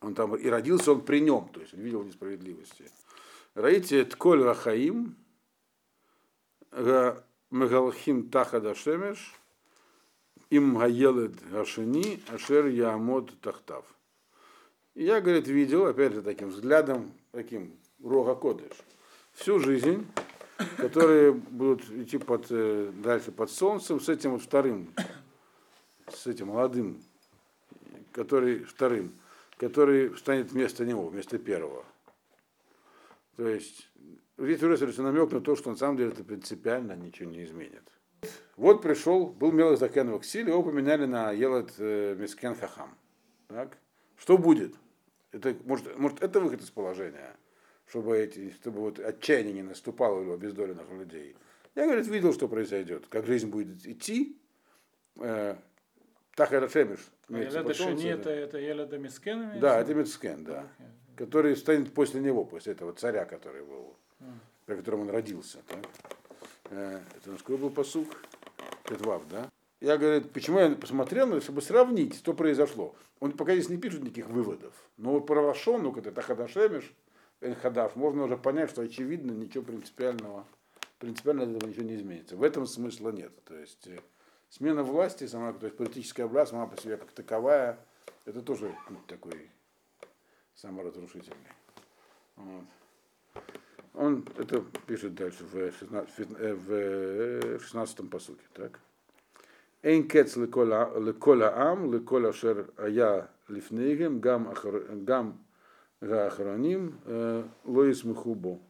Он 0.00 0.14
там 0.14 0.36
и 0.36 0.46
родился 0.48 0.92
он 0.92 1.00
при 1.00 1.20
нем, 1.20 1.48
то 1.48 1.60
есть 1.60 1.72
он 1.72 1.80
видел 1.80 2.02
несправедливости. 2.02 2.90
Раите 3.54 4.04
Тколь 4.04 4.42
Рахаим, 4.42 5.16
Мегалхим 7.54 8.30
Тахада 8.30 8.74
Шемеш, 8.74 9.32
им 10.50 10.76
гаелет 10.76 11.36
гашини, 11.50 12.20
ашер 12.26 12.66
ямод 12.66 13.30
тахтав. 13.40 13.84
я, 14.96 15.20
говорит, 15.20 15.46
видел, 15.46 15.86
опять 15.86 16.14
же, 16.14 16.22
таким 16.22 16.48
взглядом, 16.48 17.12
таким 17.30 17.78
рога 18.02 18.34
кодыш, 18.34 18.72
всю 19.34 19.60
жизнь, 19.60 20.04
которые 20.78 21.30
будут 21.30 21.88
идти 21.92 22.18
под, 22.18 22.46
э, 22.50 22.90
дальше 23.04 23.30
под 23.30 23.52
солнцем 23.52 24.00
с 24.00 24.08
этим 24.08 24.32
вот 24.32 24.42
вторым, 24.42 24.92
с 26.08 26.26
этим 26.26 26.48
молодым, 26.48 27.00
который 28.10 28.64
вторым, 28.64 29.12
который 29.58 30.18
станет 30.18 30.50
вместо 30.50 30.84
него, 30.84 31.06
вместо 31.06 31.38
первого. 31.38 31.84
То 33.36 33.46
есть, 33.46 33.88
здесь 34.38 34.62
уже 34.62 35.02
намек 35.02 35.32
на 35.32 35.40
то, 35.40 35.56
что 35.56 35.70
на 35.70 35.76
самом 35.76 35.96
деле 35.96 36.10
это 36.10 36.24
принципиально 36.24 36.94
ничего 36.94 37.30
не 37.30 37.44
изменит. 37.44 37.82
Вот 38.56 38.82
пришел, 38.82 39.26
был 39.26 39.52
Мелах 39.52 39.78
Закен 39.78 40.10
в 40.10 40.18
эксиле, 40.18 40.52
его 40.52 40.62
поменяли 40.62 41.04
на 41.04 41.32
Елат 41.32 41.72
э, 41.78 42.14
Мискен 42.18 42.54
Хахам. 42.54 42.96
Так? 43.48 43.76
Что 44.16 44.38
будет? 44.38 44.74
Это, 45.32 45.54
может, 45.64 45.98
может, 45.98 46.22
это 46.22 46.40
выход 46.40 46.62
из 46.62 46.70
положения, 46.70 47.36
чтобы, 47.86 48.16
эти, 48.16 48.50
чтобы 48.52 48.80
вот 48.80 48.98
отчаяние 49.00 49.54
не 49.54 49.62
наступало 49.62 50.20
у 50.20 50.32
обездоленных 50.32 50.90
людей. 50.90 51.36
Я, 51.74 51.86
говорит, 51.86 52.06
видел, 52.06 52.32
что 52.32 52.48
произойдет, 52.48 53.06
как 53.08 53.26
жизнь 53.26 53.50
будет 53.50 53.84
идти, 53.84 54.40
э, 55.18 55.56
Тахара 56.36 56.68
Шемиш. 56.68 57.00
А 57.28 57.38
Еледа 57.38 57.74
Шини 57.74 58.08
это, 58.08 58.30
это 58.30 58.58
Еледа 58.58 58.98
Мискен? 58.98 59.58
Да, 59.60 59.80
это 59.80 59.94
Мицкен, 59.94 60.44
да. 60.44 60.68
Который 61.16 61.56
станет 61.56 61.92
после 61.92 62.20
него, 62.20 62.44
после 62.44 62.72
этого 62.72 62.92
царя, 62.92 63.24
который 63.24 63.64
был, 63.64 63.96
при 64.66 64.76
котором 64.76 65.02
он 65.02 65.10
родился. 65.10 65.58
Так? 65.68 65.84
Э, 66.70 67.00
Это 67.16 67.30
на 67.30 67.38
какой 67.38 67.56
был 67.56 67.70
посук? 67.70 68.22
Петвав, 68.88 69.26
да? 69.28 69.50
Я 69.80 69.96
говорю, 69.98 70.22
почему 70.22 70.58
я 70.60 70.70
посмотрел, 70.70 71.26
ну, 71.26 71.40
чтобы 71.40 71.60
сравнить, 71.62 72.16
что 72.16 72.32
произошло. 72.34 72.94
Он 73.20 73.32
пока 73.32 73.54
здесь 73.54 73.68
не 73.68 73.76
пишет 73.76 74.02
никаких 74.02 74.28
выводов. 74.28 74.72
Но 74.96 75.12
вот 75.12 75.26
про 75.26 75.40
Лашону, 75.40 75.92
когда 75.92 76.10
Тахадашемиш, 76.10 76.92
Хадаш, 77.40 77.94
можно 77.94 78.24
уже 78.24 78.36
понять, 78.36 78.70
что 78.70 78.82
очевидно 78.82 79.32
ничего 79.32 79.62
принципиального, 79.62 80.46
принципиально 80.98 81.42
этого 81.42 81.68
ничего 81.68 81.84
не 81.84 81.96
изменится. 81.96 82.36
В 82.36 82.42
этом 82.42 82.66
смысла 82.66 83.10
нет. 83.10 83.32
То 83.44 83.58
есть 83.58 83.86
э, 83.86 84.00
смена 84.48 84.82
власти, 84.82 85.26
сама, 85.26 85.52
то 85.52 85.66
есть 85.66 85.76
политическая 85.76 86.26
власть 86.26 86.52
сама 86.52 86.66
по 86.66 86.80
себе 86.80 86.96
как 86.96 87.12
таковая, 87.12 87.78
это 88.24 88.40
тоже 88.40 88.74
путь 88.88 89.06
такой 89.06 89.50
саморазрушительный. 90.54 91.36
Вот. 92.36 92.64
Он 93.94 94.26
это 94.36 94.64
пишет 94.86 95.14
дальше 95.14 95.44
в 95.44 95.72
16, 95.72 96.28
в 96.30 97.60
16 97.60 98.10
посуке. 98.10 98.44
Так? 98.52 98.80
Эйн 99.82 100.08
кец 100.08 100.36
лекола 100.36 101.52
ам, 101.54 101.92
лекола 101.92 102.32
шер 102.32 102.70
ая 102.76 103.30
лифнейгем, 103.48 104.20
гам 104.20 105.38
гаахроним, 106.00 106.98
лоис 107.64 108.04
мухубо. 108.04 108.60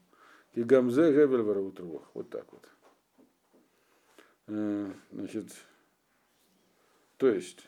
И 0.53 0.63
гамзе 0.63 1.11
гевель 1.11 1.43
вараутрух. 1.43 2.11
Вот 2.15 2.31
так 2.31 2.47
вот. 2.53 2.69
Значит, 4.47 5.49
то 7.17 7.29
есть, 7.29 7.67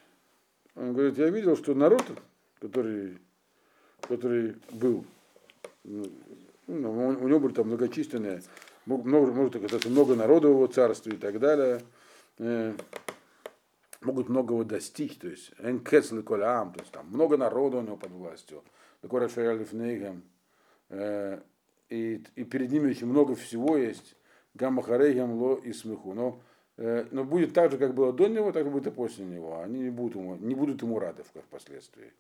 он 0.75 0.92
говорит, 0.92 1.16
я 1.19 1.31
видел, 1.31 1.57
что 1.57 1.75
народ, 1.75 2.05
который, 2.61 3.19
который 4.03 4.57
был 4.71 5.05
ну, 6.66 7.09
у 7.09 7.29
него 7.29 7.40
были 7.40 7.52
там 7.52 7.68
многочисленные, 7.68 8.42
много, 8.87 9.33
может 9.33 9.57
оказаться 9.57 9.88
много 9.88 10.14
народу 10.14 10.48
в 10.48 10.52
его 10.52 10.66
царстве 10.66 11.14
и 11.14 11.16
так 11.16 11.38
далее. 11.38 11.81
Э, 12.38 12.74
могут 14.00 14.29
многого 14.29 14.64
достичь, 14.64 15.16
то 15.16 15.29
есть 15.29 15.52
энкецл 15.59 16.22
колям, 16.22 16.72
то 16.72 16.81
есть 16.81 16.92
там 16.92 17.09
много 17.09 17.37
народу 17.37 17.79
у 17.79 17.83
него 17.83 17.96
под 17.96 18.12
властью. 18.12 18.62
Э, 20.88 21.40
и, 21.88 22.22
и 22.35 22.44
перед 22.44 22.70
ними 22.70 22.90
очень 22.90 23.07
много 23.07 23.35
всего 23.35 23.76
есть. 23.76 24.16
Гаммахарейгам 24.55 25.33
ло 25.35 25.57
и 25.57 25.72
смеху. 25.72 26.14
Но, 26.14 26.40
э, 26.76 27.07
но 27.11 27.24
будет 27.24 27.52
так 27.52 27.70
же, 27.70 27.79
как 27.79 27.94
было 27.94 28.12
до 28.12 28.29
него, 28.29 28.52
так 28.52 28.66
и 28.66 28.70
будет 28.70 28.87
и 28.87 28.90
после 28.90 29.24
него. 29.24 29.61
Они 29.61 29.81
не 29.81 29.90
будут 29.90 30.16
ему, 30.16 30.37
не 30.37 30.55
будут 30.55 30.83
ему 30.83 30.98
рады 30.98 31.22
впоследствии. 31.22 32.12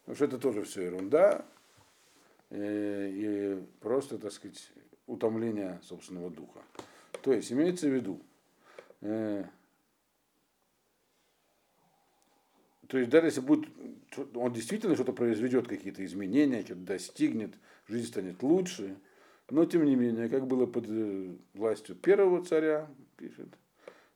Потому 0.00 0.16
что 0.16 0.24
это 0.24 0.38
тоже 0.38 0.62
все 0.64 0.82
ерунда. 0.82 1.44
Э, 2.50 3.08
и 3.10 3.62
просто, 3.80 4.18
так 4.18 4.32
сказать, 4.32 4.70
утомление 5.06 5.80
собственного 5.82 6.30
духа. 6.30 6.60
То 7.22 7.32
есть 7.32 7.50
имеется 7.52 7.88
в 7.88 7.92
виду, 7.92 8.20
э, 9.00 9.44
то 12.86 12.98
есть 12.98 13.10
даже 13.10 13.26
если 13.26 13.40
будет, 13.40 13.68
он 14.34 14.52
действительно 14.52 14.94
что-то 14.94 15.12
произведет, 15.12 15.66
какие-то 15.66 16.04
изменения, 16.04 16.62
что-то 16.62 16.80
достигнет, 16.82 17.54
жизнь 17.88 18.06
станет 18.06 18.40
лучше, 18.42 18.96
но 19.50 19.64
тем 19.64 19.84
не 19.84 19.96
менее, 19.96 20.28
как 20.28 20.46
было 20.46 20.66
под 20.66 20.86
э, 20.88 21.36
властью 21.54 21.96
первого 21.96 22.44
царя, 22.44 22.88
пишет, 23.16 23.48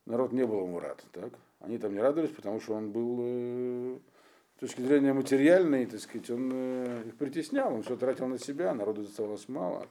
народ 0.07 0.33
не 0.33 0.47
был 0.47 0.62
ему 0.62 0.79
рад. 0.79 1.05
Так? 1.11 1.33
Они 1.59 1.79
там 1.79 1.95
не 1.95 2.01
радовались, 2.01 2.35
потому 2.35 2.61
что 2.61 2.75
он 2.75 2.93
был 2.93 4.01
с 4.61 4.68
точки 4.68 4.83
зрения 4.83 5.14
материальной, 5.14 5.87
так 5.87 6.01
сказать, 6.01 6.29
он 6.29 6.51
э, 6.53 7.05
их 7.07 7.16
притеснял, 7.16 7.73
он 7.73 7.83
все 7.83 7.96
тратил 7.96 8.27
на 8.27 8.38
себя, 8.38 8.75
народу 8.75 9.01
оставалось 9.01 9.49
мало. 9.49 9.87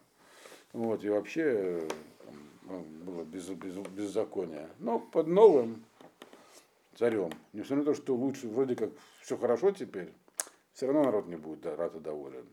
Вот, 0.74 1.04
и 1.04 1.10
вообще 1.10 1.42
э, 1.44 1.88
там, 2.24 2.36
ну, 2.68 2.80
было 3.04 3.24
без, 3.24 3.50
без, 3.50 3.74
беззаконие. 3.74 4.70
Но 4.78 5.00
под 5.00 5.26
новым 5.26 5.84
царем, 6.94 7.32
несмотря 7.52 7.78
на 7.78 7.84
то, 7.86 7.94
что 7.96 8.16
лучше, 8.16 8.48
вроде 8.48 8.76
как 8.76 8.92
все 9.24 9.38
хорошо 9.38 9.72
теперь, 9.72 10.14
все 10.74 10.86
равно 10.86 11.06
народ 11.06 11.26
не 11.26 11.36
будет 11.36 11.62
да, 11.62 11.76
рад 11.76 11.96
и 11.96 12.00
доволен. 12.00 12.46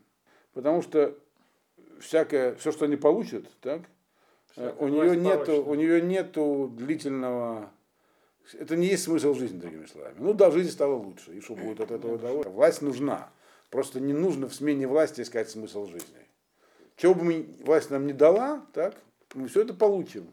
Потому 0.55 0.81
что 0.81 1.18
всякое, 2.00 2.55
все, 2.55 2.72
что 2.72 2.87
они 2.87 2.96
получат, 2.96 3.44
так, 3.61 3.83
э, 4.57 4.74
у 4.79 4.88
нее, 4.88 5.18
нету, 5.18 5.62
у 5.62 5.74
нее 5.74 6.00
нету 6.00 6.72
длительного 6.74 7.70
это 8.54 8.76
не 8.76 8.87
есть 8.87 9.04
смысл 9.04 9.35
жизни, 9.35 9.59
другими 9.59 9.87
словами. 9.87 10.16
Ну 10.18 10.35
да, 10.35 10.50
жизнь 10.50 10.70
стала 10.70 10.94
лучше, 10.94 11.35
и 11.35 11.40
что 11.40 11.54
будет 11.54 11.80
от 11.80 11.90
этого 11.90 12.18
довольно. 12.18 12.50
Власть 12.50 12.82
нужна. 12.82 13.30
Просто 13.70 14.00
не 14.00 14.12
нужно 14.12 14.48
в 14.48 14.54
смене 14.54 14.87
власти 14.87 15.20
искать 15.20 15.50
смысл 15.50 15.87
жизни. 15.87 16.16
Чего 16.96 17.14
бы 17.14 17.24
мы, 17.24 17.46
власть 17.64 17.90
нам 17.90 18.06
не 18.06 18.12
дала, 18.12 18.64
так, 18.72 18.94
мы 19.35 19.48
все 19.48 19.62
это 19.62 19.74
получим. 19.74 20.28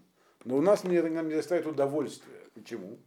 Но 0.46 0.58
у 0.58 0.62
нас 0.62 0.84
не, 0.84 1.02
нам 1.02 1.28
не 1.28 1.36
доставит 1.36 1.66
удовольствия. 1.66 2.40
Почему? 2.54 2.98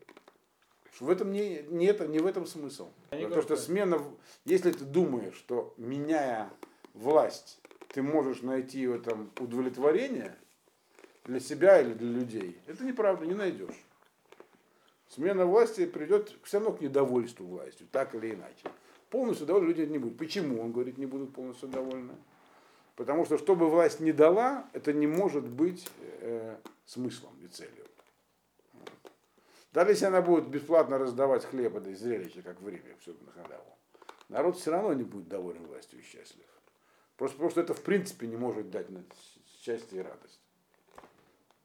В 0.98 1.10
этом 1.10 1.30
не, 1.30 1.62
не, 1.68 1.86
это, 1.86 2.06
не 2.06 2.18
в 2.18 2.26
этом 2.26 2.46
смысл. 2.46 2.88
Потому 3.10 3.42
что 3.42 3.56
смена, 3.56 4.02
если 4.44 4.72
ты 4.72 4.84
думаешь, 4.84 5.34
что 5.34 5.74
меняя 5.76 6.50
власть, 6.94 7.60
ты 7.88 8.02
можешь 8.02 8.42
найти 8.42 8.86
в 8.86 8.94
этом 8.94 9.30
удовлетворение 9.38 10.34
для 11.24 11.40
себя 11.40 11.80
или 11.80 11.92
для 11.92 12.08
людей, 12.08 12.58
это 12.66 12.84
неправда, 12.84 13.26
не 13.26 13.34
найдешь. 13.34 13.85
Смена 15.08 15.46
власти 15.46 15.86
придет 15.86 16.36
все 16.42 16.58
равно 16.58 16.74
к 16.74 16.80
недовольству 16.80 17.46
властью, 17.46 17.86
так 17.90 18.14
или 18.14 18.34
иначе. 18.34 18.68
Полностью 19.10 19.46
довольны 19.46 19.68
люди 19.68 19.82
не 19.82 19.98
будут. 19.98 20.18
Почему, 20.18 20.60
он 20.60 20.72
говорит, 20.72 20.98
не 20.98 21.06
будут 21.06 21.32
полностью 21.32 21.68
довольны? 21.68 22.14
Потому 22.96 23.24
что, 23.24 23.38
что 23.38 23.54
бы 23.54 23.68
власть 23.68 24.00
не 24.00 24.12
дала, 24.12 24.68
это 24.72 24.92
не 24.92 25.06
может 25.06 25.46
быть 25.46 25.88
э, 26.20 26.56
смыслом 26.86 27.32
и 27.44 27.46
целью. 27.46 27.86
Даже 29.72 29.90
если 29.90 30.06
она 30.06 30.22
будет 30.22 30.48
бесплатно 30.48 30.96
раздавать 30.96 31.44
хлеб, 31.44 31.76
это 31.76 31.94
зрелище, 31.94 32.40
как 32.40 32.60
в 32.62 32.68
Риме, 32.68 32.96
все 32.98 33.14
на 33.20 33.30
халяву, 33.30 33.76
народ 34.30 34.56
все 34.56 34.70
равно 34.70 34.94
не 34.94 35.04
будет 35.04 35.28
доволен 35.28 35.66
властью 35.66 36.00
и 36.00 36.02
счастлив. 36.02 36.46
Просто 37.16 37.36
потому 37.36 37.50
что 37.50 37.60
это 37.60 37.74
в 37.74 37.82
принципе 37.82 38.26
не 38.26 38.36
может 38.36 38.70
дать 38.70 38.86
счастье 39.60 40.00
и 40.00 40.02
радость. 40.02 40.40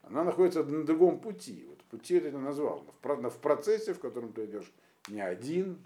Она 0.01 0.23
находится 0.23 0.63
на 0.63 0.84
другом 0.84 1.19
пути. 1.19 1.65
Вот 1.69 1.81
пути 1.91 2.15
это 2.15 2.38
назвал. 2.38 2.84
В, 3.01 3.30
в 3.30 3.38
процессе, 3.38 3.93
в 3.93 3.99
котором 3.99 4.34
ты 4.34 4.45
идешь 4.45 4.71
не 5.10 5.21
один, 5.21 5.77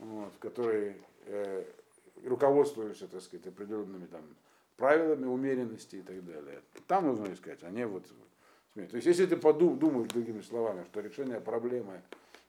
вот, 0.00 0.32
который 0.40 0.96
э, 1.26 1.64
руководствуешься, 2.24 3.06
так 3.08 3.22
сказать, 3.22 3.46
определенными 3.46 4.06
там 4.06 4.22
правилами 4.76 5.26
умеренности 5.26 5.96
и 5.96 6.02
так 6.02 6.24
далее. 6.24 6.60
Там 6.86 7.06
нужно 7.06 7.32
искать, 7.32 7.62
а 7.62 7.70
не 7.70 7.86
вот. 7.86 8.04
То 8.74 8.96
есть, 8.96 9.06
если 9.06 9.26
ты 9.26 9.36
подумаешь 9.36 10.08
другими 10.08 10.40
словами, 10.40 10.84
что 10.84 11.00
решение 11.00 11.40
проблемы 11.40 12.00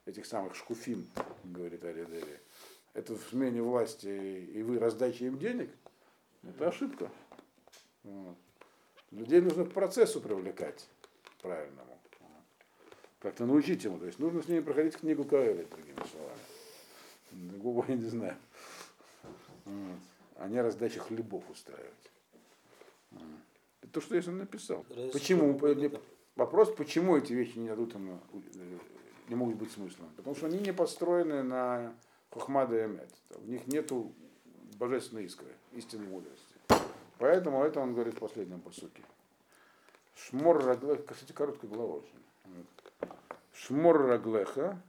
этих 0.05 0.25
самых 0.25 0.55
шкуфин, 0.55 1.07
говорит 1.43 1.83
Аридели, 1.83 2.39
это 2.93 3.15
в 3.15 3.21
смене 3.29 3.61
власти 3.61 4.07
и 4.07 4.61
вы 4.61 4.79
раздачи 4.79 5.23
им 5.23 5.39
денег, 5.39 5.69
это 6.43 6.67
ошибка. 6.67 7.09
Вот. 8.03 8.35
Людей 9.11 9.41
нужно 9.41 9.65
к 9.65 9.71
процессу 9.71 10.21
привлекать 10.21 10.87
правильному. 11.41 11.98
Как-то 13.19 13.45
научить 13.45 13.83
ему. 13.83 13.99
То 13.99 14.05
есть 14.05 14.19
нужно 14.19 14.41
с 14.41 14.47
ними 14.47 14.61
проходить 14.61 14.97
книгу 14.97 15.25
Каэля, 15.25 15.65
другими 15.65 15.99
словами. 16.11 16.39
Другого 17.31 17.85
я 17.87 17.95
не 17.95 18.07
знаю. 18.07 18.37
Вот. 19.65 19.99
А 20.37 20.47
не 20.47 20.61
раздачу 20.61 21.01
хлебов 21.01 21.43
устраивать. 21.49 22.11
Это 23.81 23.91
то, 23.91 24.01
что 24.01 24.15
я 24.15 24.21
сам 24.21 24.37
написал. 24.37 24.85
Раз 24.95 25.11
почему? 25.11 25.59
Вопрос, 26.35 26.73
почему 26.73 27.17
эти 27.17 27.33
вещи 27.33 27.57
не 27.57 27.67
дадут 27.67 27.93
ему, 27.93 28.19
не 29.27 29.35
могут 29.35 29.55
быть 29.55 29.71
смыслом. 29.71 30.09
Потому 30.15 30.35
что 30.35 30.45
они 30.47 30.59
не 30.59 30.71
построены 30.71 31.43
на 31.43 31.93
Хохмада 32.31 32.81
и 32.81 32.85
Эмет. 32.85 33.09
В 33.29 33.49
них 33.49 33.67
нету 33.67 34.13
божественной 34.77 35.25
искры, 35.25 35.49
истинной 35.73 36.07
мудрости. 36.07 36.55
Поэтому 37.17 37.61
это 37.63 37.81
он 37.81 37.93
говорит 37.93 38.13
в 38.15 38.19
последнем 38.19 38.61
посуке. 38.61 39.03
Шмор 40.15 40.77
кстати, 41.05 41.33
короткая 41.33 41.69
глава 41.69 41.95
очень. 41.95 42.63
Шмор 43.58 44.06
раглеха, 44.06 44.80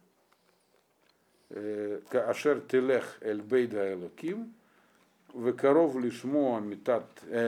э, 1.49 2.01
каашер 2.09 2.61
телех 2.61 3.17
эль 3.21 3.41
бейда 3.41 3.93
элоким, 3.93 4.53
וקרוב 5.43 5.99
לשמוע 5.99 6.59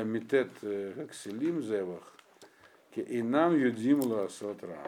מיתת 0.05 0.63
הכסילים 1.03 1.61
זבח, 1.61 2.15
כי 2.91 3.01
אינם 3.01 3.59
יודעים 3.59 3.99
לעשות 4.11 4.63
רע. 4.63 4.83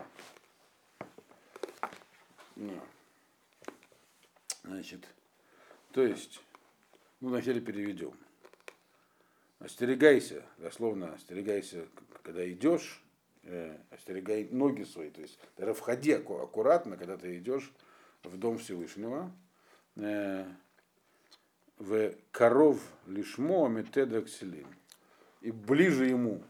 Значит, 4.64 5.08
то 5.92 6.04
есть, 6.04 6.42
ну, 7.22 7.30
вначале 7.30 7.62
переведем. 7.62 8.14
Остерегайся, 9.60 10.44
дословно, 10.58 11.14
остерегайся, 11.14 11.88
когда 12.22 12.48
идешь, 12.52 13.02
э, 13.45 13.77
остерегай 13.91 14.49
ноги 14.51 14.85
свои, 14.85 15.11
то 15.11 15.21
есть 15.21 15.39
даже 15.57 15.75
входи 15.75 16.13
аккуратно, 16.13 16.97
когда 16.97 17.17
ты 17.17 17.39
идешь 17.39 17.73
в 18.23 18.37
Дом 18.37 18.59
Всевышнего, 18.59 19.31
э, 19.97 20.45
в 21.79 22.15
коров 22.31 22.81
лишмо 23.07 23.69
метедакселим. 23.69 24.69
И 25.41 25.51
ближе 25.51 26.07
ему, 26.07 26.43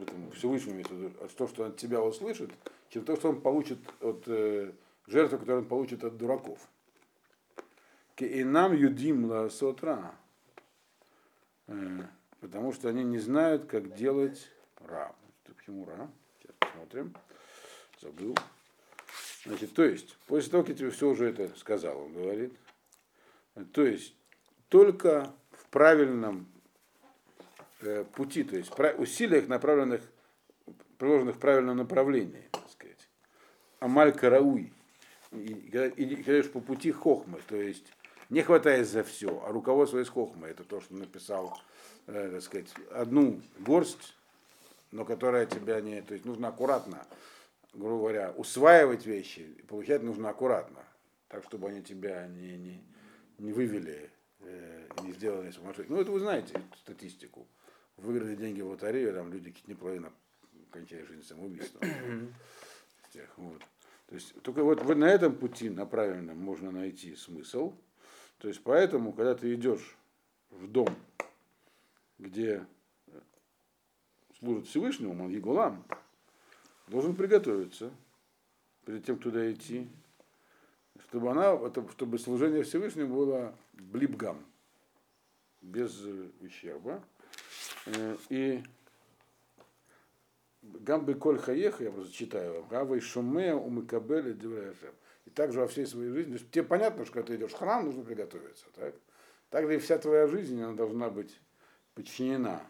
этому 0.00 0.30
Всевышнему, 0.32 0.82
того, 1.36 1.48
что 1.48 1.64
он 1.64 1.70
от 1.70 1.76
тебя 1.76 2.02
услышит, 2.02 2.50
чем 2.88 3.04
то, 3.04 3.16
что 3.16 3.28
он 3.28 3.40
получит 3.40 3.78
от 4.00 4.24
э, 4.26 4.72
жертвы, 5.06 5.38
которую 5.38 5.62
он 5.62 5.68
получит 5.68 6.04
от 6.04 6.16
дураков. 6.16 6.68
И 8.18 8.44
нам 8.44 8.74
юдим 8.74 9.24
ла 9.26 9.50
сотра. 9.50 10.14
Э, 11.66 12.02
потому 12.40 12.72
что 12.72 12.88
они 12.88 13.04
не 13.04 13.18
знают, 13.18 13.66
как 13.66 13.94
делать 13.94 14.50
ра. 14.80 15.14
Почему 15.44 15.84
ра? 15.84 16.10
Посмотрим. 16.64 17.14
Забыл. 18.00 18.36
Значит, 19.44 19.74
то 19.74 19.84
есть, 19.84 20.16
после 20.26 20.50
того, 20.50 20.62
как 20.62 20.70
я 20.70 20.76
тебе 20.76 20.90
все 20.90 21.08
уже 21.08 21.30
это 21.30 21.48
сказал, 21.58 22.00
он 22.00 22.14
говорит, 22.14 22.52
то 23.72 23.84
есть, 23.84 24.14
только 24.68 25.32
в 25.52 25.66
правильном 25.68 26.48
э, 27.80 28.04
пути, 28.04 28.42
то 28.42 28.56
есть 28.56 28.72
усилиях, 28.98 29.48
направленных, 29.48 30.02
приложенных 30.98 31.36
в 31.36 31.38
правильном 31.38 31.76
направлении, 31.76 32.48
так 32.50 32.70
сказать, 32.70 33.08
амаль 33.80 34.12
карауй, 34.12 34.72
и, 35.32 35.36
и, 35.36 36.38
и, 36.38 36.42
по 36.42 36.60
пути 36.60 36.90
хохмы, 36.90 37.40
то 37.46 37.56
есть 37.56 37.86
не 38.30 38.42
хватает 38.42 38.88
за 38.88 39.04
все, 39.04 39.42
а 39.46 39.52
руководство 39.52 39.98
из 39.98 40.08
хохмы, 40.08 40.48
это 40.48 40.64
то, 40.64 40.80
что 40.80 40.94
написал, 40.94 41.58
э, 42.06 42.30
так 42.32 42.42
сказать, 42.42 42.68
одну 42.90 43.42
горсть, 43.58 44.16
но 44.94 45.04
которая 45.04 45.44
тебя 45.44 45.80
не, 45.80 46.00
то 46.02 46.14
есть 46.14 46.24
нужно 46.24 46.48
аккуратно, 46.48 47.04
грубо 47.72 47.98
говоря, 47.98 48.30
усваивать 48.30 49.04
вещи, 49.06 49.44
получать 49.66 50.04
нужно 50.04 50.30
аккуратно, 50.30 50.84
так, 51.26 51.42
чтобы 51.42 51.68
они 51.68 51.82
тебя 51.82 52.28
не, 52.28 52.56
не, 52.56 52.84
не 53.38 53.52
вывели, 53.52 54.08
э, 54.38 54.88
не 55.02 55.12
сделали 55.12 55.50
сумасшедшим. 55.50 55.96
Ну, 55.96 56.00
это 56.00 56.12
вы 56.12 56.20
знаете 56.20 56.62
статистику. 56.78 57.48
Выиграли 57.96 58.36
деньги 58.36 58.60
в 58.60 58.68
лотерею, 58.68 59.12
там 59.12 59.32
люди 59.32 59.50
чуть 59.50 59.66
не 59.66 59.74
половина 59.74 60.12
кончают 60.70 61.08
жизнь 61.08 61.24
самоубийством. 61.24 61.82
вот. 63.36 63.62
То 64.06 64.14
есть 64.14 64.40
только 64.42 64.62
вот, 64.62 64.80
вот 64.80 64.96
на 64.96 65.08
этом 65.08 65.34
пути, 65.34 65.70
на 65.70 65.86
правильном, 65.86 66.38
можно 66.38 66.70
найти 66.70 67.16
смысл. 67.16 67.74
То 68.38 68.46
есть 68.46 68.62
поэтому, 68.62 69.12
когда 69.12 69.34
ты 69.34 69.54
идешь 69.54 69.96
в 70.50 70.68
дом, 70.68 70.94
где 72.18 72.64
служит 74.44 74.68
Всевышнему, 74.68 75.14
Мангигулам, 75.14 75.82
должен 76.88 77.16
приготовиться 77.16 77.90
перед 78.84 79.04
тем, 79.04 79.18
туда 79.18 79.50
идти, 79.50 79.88
чтобы 81.08 81.30
она, 81.30 81.58
чтобы 81.92 82.18
служение 82.18 82.62
Всевышнему 82.62 83.14
было 83.14 83.54
блибгам, 83.72 84.44
без 85.62 85.98
ущерба. 86.42 87.02
Э, 87.86 88.16
и 88.28 88.62
Гамбы 90.62 91.14
Коль 91.14 91.38
Хаеха, 91.38 91.84
я 91.84 91.90
просто 91.90 92.12
читаю, 92.12 92.66
Гавы 92.68 93.00
Шуме 93.00 93.54
Умыкабели 93.54 94.34
Девряшем. 94.34 94.94
И 95.24 95.30
также 95.30 95.60
во 95.60 95.68
всей 95.68 95.86
своей 95.86 96.10
жизни, 96.10 96.36
тебе 96.36 96.64
понятно, 96.64 97.06
что 97.06 97.14
когда 97.14 97.28
ты 97.28 97.36
идешь 97.36 97.52
в 97.52 97.56
храм, 97.56 97.86
нужно 97.86 98.04
приготовиться. 98.04 98.66
Так? 98.74 98.94
Также 99.48 99.76
и 99.76 99.78
вся 99.78 99.96
твоя 99.96 100.26
жизнь, 100.26 100.60
она 100.60 100.74
должна 100.74 101.08
быть 101.08 101.40
подчинена 101.94 102.62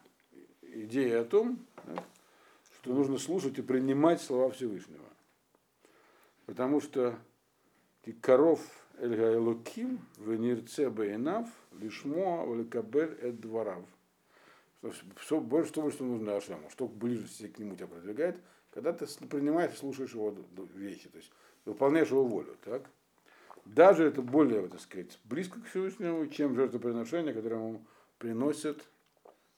идее 0.74 1.18
о 1.18 1.24
том, 1.24 1.64
что 2.80 2.92
нужно 2.92 3.18
слушать 3.18 3.58
и 3.58 3.62
принимать 3.62 4.20
слова 4.20 4.50
Всевышнего. 4.50 5.04
Потому 6.46 6.80
что 6.80 7.18
коров 8.20 8.60
Эльга 8.98 9.34
Элуким, 9.34 10.00
Венирце 10.18 10.90
Бейнав, 10.90 11.48
Лишмо, 11.72 12.44
Валикабель 12.44 13.16
Эд 13.20 13.40
Дворав. 13.40 13.84
Все, 15.16 15.40
больше 15.40 15.72
того, 15.72 15.90
что 15.90 16.04
нужно 16.04 16.36
Ашему, 16.36 16.68
что 16.70 16.86
ближе 16.86 17.26
все 17.26 17.48
к 17.48 17.58
нему 17.58 17.74
тебя 17.74 17.86
продвигает, 17.86 18.36
когда 18.70 18.92
ты 18.92 19.06
принимаешь 19.26 19.72
и 19.72 19.76
слушаешь 19.76 20.12
его 20.12 20.36
вещи, 20.74 21.08
то 21.08 21.16
есть 21.16 21.32
выполняешь 21.64 22.10
его 22.10 22.24
волю. 22.24 22.56
Так? 22.64 22.90
Даже 23.64 24.04
это 24.04 24.20
более, 24.20 24.68
так 24.68 24.80
сказать, 24.80 25.18
близко 25.24 25.58
к 25.60 25.66
Всевышнему, 25.66 26.26
чем 26.26 26.54
жертвоприношение, 26.54 27.32
которое 27.32 27.56
ему 27.56 27.86
приносят 28.18 28.86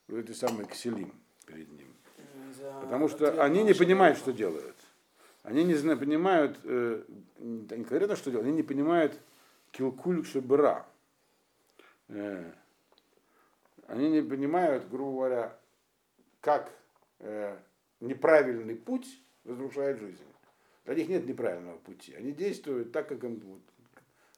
эти 0.08 0.32
самые 0.32 0.66
кселим 0.66 1.12
перед 1.46 1.70
ним. 1.72 1.94
Потому 2.80 3.08
что 3.08 3.42
они 3.42 3.62
не 3.62 3.74
понимают, 3.74 4.18
что 4.18 4.32
делают. 4.32 4.76
Они 5.42 5.62
не 5.62 5.74
понимают, 5.96 6.58
э, 6.64 7.04
не 7.38 7.66
конкретно 7.68 8.16
что 8.16 8.30
делают, 8.30 8.48
они 8.48 8.56
не 8.56 8.62
понимают 8.62 9.18
килкуль 9.70 10.24
шебра. 10.24 10.86
Э, 12.08 12.52
они 13.86 14.10
не 14.10 14.22
понимают, 14.22 14.88
грубо 14.88 15.12
говоря, 15.12 15.58
как 16.40 16.72
э, 17.20 17.56
неправильный 18.00 18.74
путь 18.74 19.06
разрушает 19.44 19.98
жизнь. 19.98 20.22
Для 20.84 20.94
них 20.94 21.08
нет 21.08 21.26
неправильного 21.26 21.78
пути. 21.78 22.14
Они 22.14 22.32
действуют 22.32 22.92
так, 22.92 23.08
как 23.08 23.22
им 23.24 23.40
вот, 23.40 23.62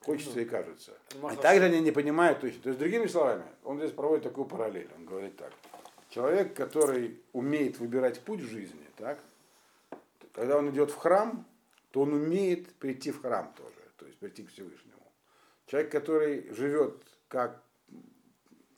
хочется 0.01 0.41
и 0.41 0.45
кажется. 0.45 0.97
И 1.33 1.37
также 1.37 1.65
они 1.65 1.81
не 1.81 1.91
понимают 1.91 2.41
точно. 2.41 2.63
То 2.63 2.69
есть, 2.71 2.79
другими 2.79 3.07
словами, 3.07 3.45
он 3.65 3.79
здесь 3.79 3.93
проводит 3.93 4.25
такую 4.25 4.47
параллель. 4.47 4.89
Он 4.97 5.05
говорит 5.05 5.37
так. 5.37 5.53
Человек, 6.09 6.55
который 6.55 7.21
умеет 7.33 7.79
выбирать 7.79 8.21
путь 8.21 8.41
в 8.41 8.49
жизни, 8.49 8.87
так, 8.97 9.19
когда 10.33 10.57
он 10.57 10.71
идет 10.71 10.91
в 10.91 10.97
храм, 10.97 11.47
то 11.91 12.03
он 12.03 12.15
умеет 12.15 12.75
прийти 12.77 13.11
в 13.11 13.21
храм 13.21 13.53
тоже, 13.57 13.77
то 13.97 14.07
есть 14.07 14.19
прийти 14.19 14.43
к 14.43 14.51
Всевышнему. 14.51 15.03
Человек, 15.67 15.93
который 15.93 16.53
живет 16.55 17.03
как, 17.29 17.63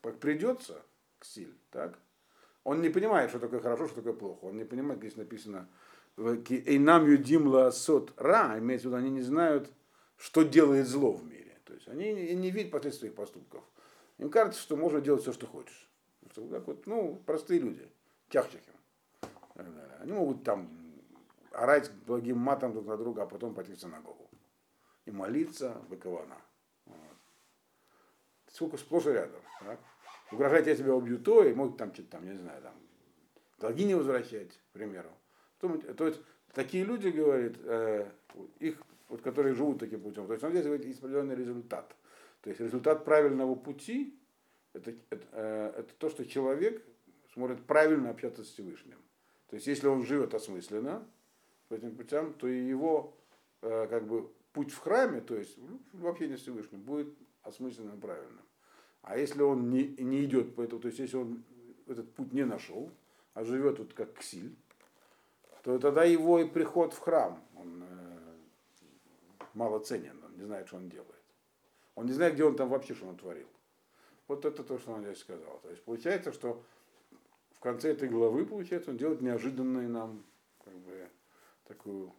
как 0.02 0.18
придется 0.18 0.82
к 1.18 1.24
силе, 1.24 1.54
так, 1.70 1.98
он 2.64 2.82
не 2.82 2.88
понимает, 2.88 3.30
что 3.30 3.38
такое 3.38 3.60
хорошо, 3.60 3.86
что 3.86 3.96
такое 3.96 4.12
плохо. 4.12 4.44
Он 4.44 4.56
не 4.56 4.64
понимает, 4.64 5.00
здесь 5.00 5.16
написано 5.16 5.68
«Эйнам 6.16 7.06
юдим 7.06 7.70
сот 7.72 8.12
ра», 8.16 8.58
имеется 8.58 8.88
в 8.88 8.90
виду, 8.90 9.02
они 9.02 9.10
не 9.10 9.22
знают, 9.22 9.70
что 10.20 10.42
делает 10.42 10.86
зло 10.86 11.12
в 11.12 11.24
мире. 11.24 11.56
То 11.64 11.72
есть 11.72 11.88
они 11.88 12.12
не 12.12 12.50
видят 12.50 12.70
последствий 12.70 13.08
своих 13.08 13.14
поступков. 13.14 13.64
Им 14.18 14.30
кажется, 14.30 14.60
что 14.60 14.76
можно 14.76 15.00
делать 15.00 15.22
все, 15.22 15.32
что 15.32 15.46
хочешь. 15.46 15.88
Что, 16.30 16.46
как 16.48 16.66
вот, 16.66 16.86
ну, 16.86 17.16
простые 17.24 17.58
люди, 17.58 17.90
тяхчихи. 18.28 18.70
Они 19.98 20.12
могут 20.12 20.44
там 20.44 20.70
орать 21.52 21.90
благим 22.06 22.38
матом 22.38 22.72
друг 22.72 22.86
на 22.86 22.98
друга, 22.98 23.22
а 23.22 23.26
потом 23.26 23.54
пойти 23.54 23.72
в 23.72 23.80
синагогу. 23.80 24.28
И 25.06 25.10
молиться 25.10 25.80
быкована. 25.88 26.36
Вот. 26.84 26.96
Сколько 28.52 28.76
сплошь 28.76 29.06
и 29.06 29.10
рядом. 29.10 29.40
Так? 29.60 29.80
Угрожать, 30.32 30.66
я 30.66 30.76
тебя 30.76 30.94
убью, 30.94 31.18
то, 31.18 31.44
и 31.44 31.54
могут 31.54 31.78
там 31.78 31.92
что-то 31.94 32.10
там, 32.10 32.26
не 32.26 32.36
знаю, 32.36 32.62
там, 32.62 32.74
долги 33.58 33.84
не 33.84 33.94
возвращать, 33.94 34.52
к 34.52 34.72
примеру. 34.72 35.10
То, 35.60 35.76
то 35.94 36.06
есть 36.06 36.20
такие 36.52 36.84
люди, 36.84 37.08
говорит, 37.08 37.56
э, 37.64 38.08
их, 38.60 38.80
вот, 39.10 39.20
которые 39.20 39.54
живут 39.54 39.80
таким 39.80 40.00
путем, 40.00 40.26
то 40.26 40.32
есть 40.32 40.44
он 40.44 40.52
здесь 40.52 40.64
есть 40.64 41.00
определенный 41.00 41.34
результат. 41.34 41.94
То 42.40 42.48
есть 42.48 42.60
результат 42.60 43.04
правильного 43.04 43.54
пути 43.54 44.18
это, 44.72 44.94
это, 45.10 45.26
э, 45.32 45.72
это 45.78 45.94
то, 45.98 46.08
что 46.08 46.24
человек 46.24 46.82
сможет 47.34 47.64
правильно 47.66 48.10
общаться 48.10 48.44
с 48.44 48.48
Всевышним. 48.48 48.98
То 49.48 49.56
есть, 49.56 49.66
если 49.66 49.88
он 49.88 50.04
живет 50.04 50.32
осмысленно 50.34 51.06
по 51.68 51.74
этим 51.74 51.94
путям, 51.96 52.34
то 52.34 52.46
и 52.46 52.66
его 52.66 53.16
э, 53.62 53.86
как 53.88 54.06
бы 54.06 54.30
путь 54.52 54.72
в 54.72 54.78
храме, 54.78 55.20
то 55.20 55.36
есть 55.36 55.58
в 55.92 56.06
общении 56.06 56.36
с 56.36 56.42
Всевышним, 56.42 56.80
будет 56.80 57.12
осмысленным 57.42 58.00
правильным. 58.00 58.44
А 59.02 59.18
если 59.18 59.42
он 59.42 59.70
не, 59.70 59.88
не 59.98 60.24
идет 60.24 60.54
по 60.54 60.62
этому, 60.62 60.80
то 60.80 60.88
есть 60.88 61.00
если 61.00 61.16
он 61.16 61.42
этот 61.86 62.12
путь 62.14 62.32
не 62.32 62.44
нашел, 62.44 62.90
а 63.34 63.44
живет 63.44 63.78
вот 63.78 63.92
как 63.92 64.14
ксиль, 64.14 64.54
то 65.62 65.78
тогда 65.78 66.04
его 66.04 66.38
и 66.38 66.48
приход 66.48 66.92
в 66.92 66.98
храм, 66.98 67.42
он 67.56 67.82
э, 67.82 67.89
мало 69.54 69.80
ценен, 69.80 70.18
он 70.24 70.36
не 70.36 70.44
знает, 70.44 70.68
что 70.68 70.76
он 70.76 70.88
делает. 70.88 71.14
Он 71.94 72.06
не 72.06 72.12
знает, 72.12 72.34
где 72.34 72.44
он 72.44 72.56
там 72.56 72.68
вообще, 72.68 72.94
что 72.94 73.06
он 73.06 73.16
творил. 73.16 73.48
Вот 74.28 74.44
это 74.44 74.62
то, 74.62 74.78
что 74.78 74.92
он 74.92 75.02
здесь 75.02 75.18
сказал. 75.18 75.58
То 75.62 75.70
есть 75.70 75.82
получается, 75.82 76.32
что 76.32 76.62
в 77.54 77.60
конце 77.60 77.90
этой 77.90 78.08
главы, 78.08 78.46
получается, 78.46 78.90
он 78.90 78.96
делает 78.96 79.20
неожиданное 79.20 79.88
нам 79.88 80.24
как 80.64 80.74
бы, 80.74 81.08
такую 81.64 82.12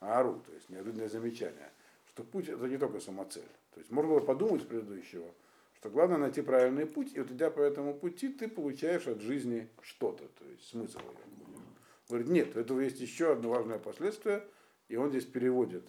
ару, 0.00 0.42
то 0.46 0.52
есть 0.52 0.68
неожиданное 0.68 1.08
замечание, 1.08 1.72
что 2.06 2.22
путь 2.22 2.48
это 2.48 2.68
не 2.68 2.78
только 2.78 3.00
самоцель. 3.00 3.48
То 3.72 3.80
есть 3.80 3.90
можно 3.90 4.12
было 4.12 4.20
подумать 4.20 4.62
с 4.62 4.64
предыдущего, 4.66 5.28
что 5.74 5.90
главное 5.90 6.18
найти 6.18 6.42
правильный 6.42 6.86
путь, 6.86 7.14
и 7.14 7.20
вот 7.20 7.30
идя 7.30 7.50
по 7.50 7.60
этому 7.60 7.94
пути, 7.94 8.28
ты 8.28 8.48
получаешь 8.48 9.06
от 9.06 9.20
жизни 9.20 9.68
что-то, 9.82 10.28
то 10.28 10.44
есть 10.44 10.68
смысл 10.68 11.00
ее. 11.00 11.62
Говорит, 12.08 12.28
нет, 12.28 12.56
у 12.56 12.60
этого 12.60 12.80
есть 12.80 13.00
еще 13.00 13.32
одно 13.32 13.50
важное 13.50 13.78
последствие, 13.78 14.46
и 14.88 14.96
он 14.96 15.10
здесь 15.10 15.24
переводит 15.24 15.88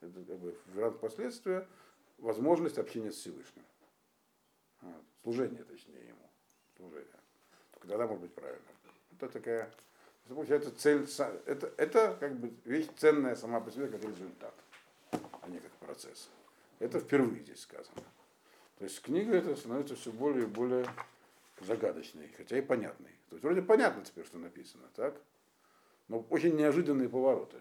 это 0.00 0.24
как 0.24 0.38
бы 0.38 0.58
в 0.66 0.78
ранг 0.78 1.00
последствия 1.00 1.66
возможность 2.18 2.78
общения 2.78 3.12
с 3.12 3.16
Всевышним. 3.16 3.64
Вот. 4.82 5.04
Служение, 5.22 5.64
точнее, 5.64 6.08
ему. 6.08 6.30
Служение. 6.76 7.20
Только 7.72 7.88
тогда 7.88 8.06
может 8.06 8.22
быть 8.22 8.34
правильно. 8.34 8.66
Это 9.12 9.28
такая, 9.28 9.72
это 10.24 10.34
получается 10.34 10.76
цель, 10.76 11.06
это, 11.46 11.72
это 11.76 12.16
как 12.20 12.36
бы 12.36 12.52
вещь 12.64 12.88
ценная 12.96 13.36
сама 13.36 13.60
по 13.60 13.70
себе, 13.70 13.88
как 13.88 14.02
результат, 14.02 14.54
а 15.10 15.48
не 15.48 15.58
как 15.58 15.70
процесс. 15.72 16.28
Это 16.78 17.00
впервые 17.00 17.42
здесь 17.42 17.60
сказано. 17.60 18.02
То 18.78 18.84
есть 18.84 19.00
книга 19.00 19.34
эта 19.34 19.56
становится 19.56 19.96
все 19.96 20.12
более 20.12 20.44
и 20.44 20.46
более 20.46 20.86
загадочной, 21.60 22.30
хотя 22.36 22.58
и 22.58 22.60
понятной. 22.60 23.12
То 23.30 23.36
есть 23.36 23.44
вроде 23.44 23.62
понятно 23.62 24.04
теперь, 24.04 24.26
что 24.26 24.38
написано, 24.38 24.84
так? 24.94 25.18
Но 26.08 26.20
очень 26.30 26.54
неожиданные 26.56 27.08
повороты. 27.08 27.56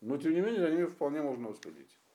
Но 0.00 0.16
тем 0.16 0.32
не 0.34 0.40
менее 0.40 0.60
за 0.60 0.70
ними 0.70 0.86
вполне 0.86 1.22
можно 1.22 1.48
уследить. 1.48 1.97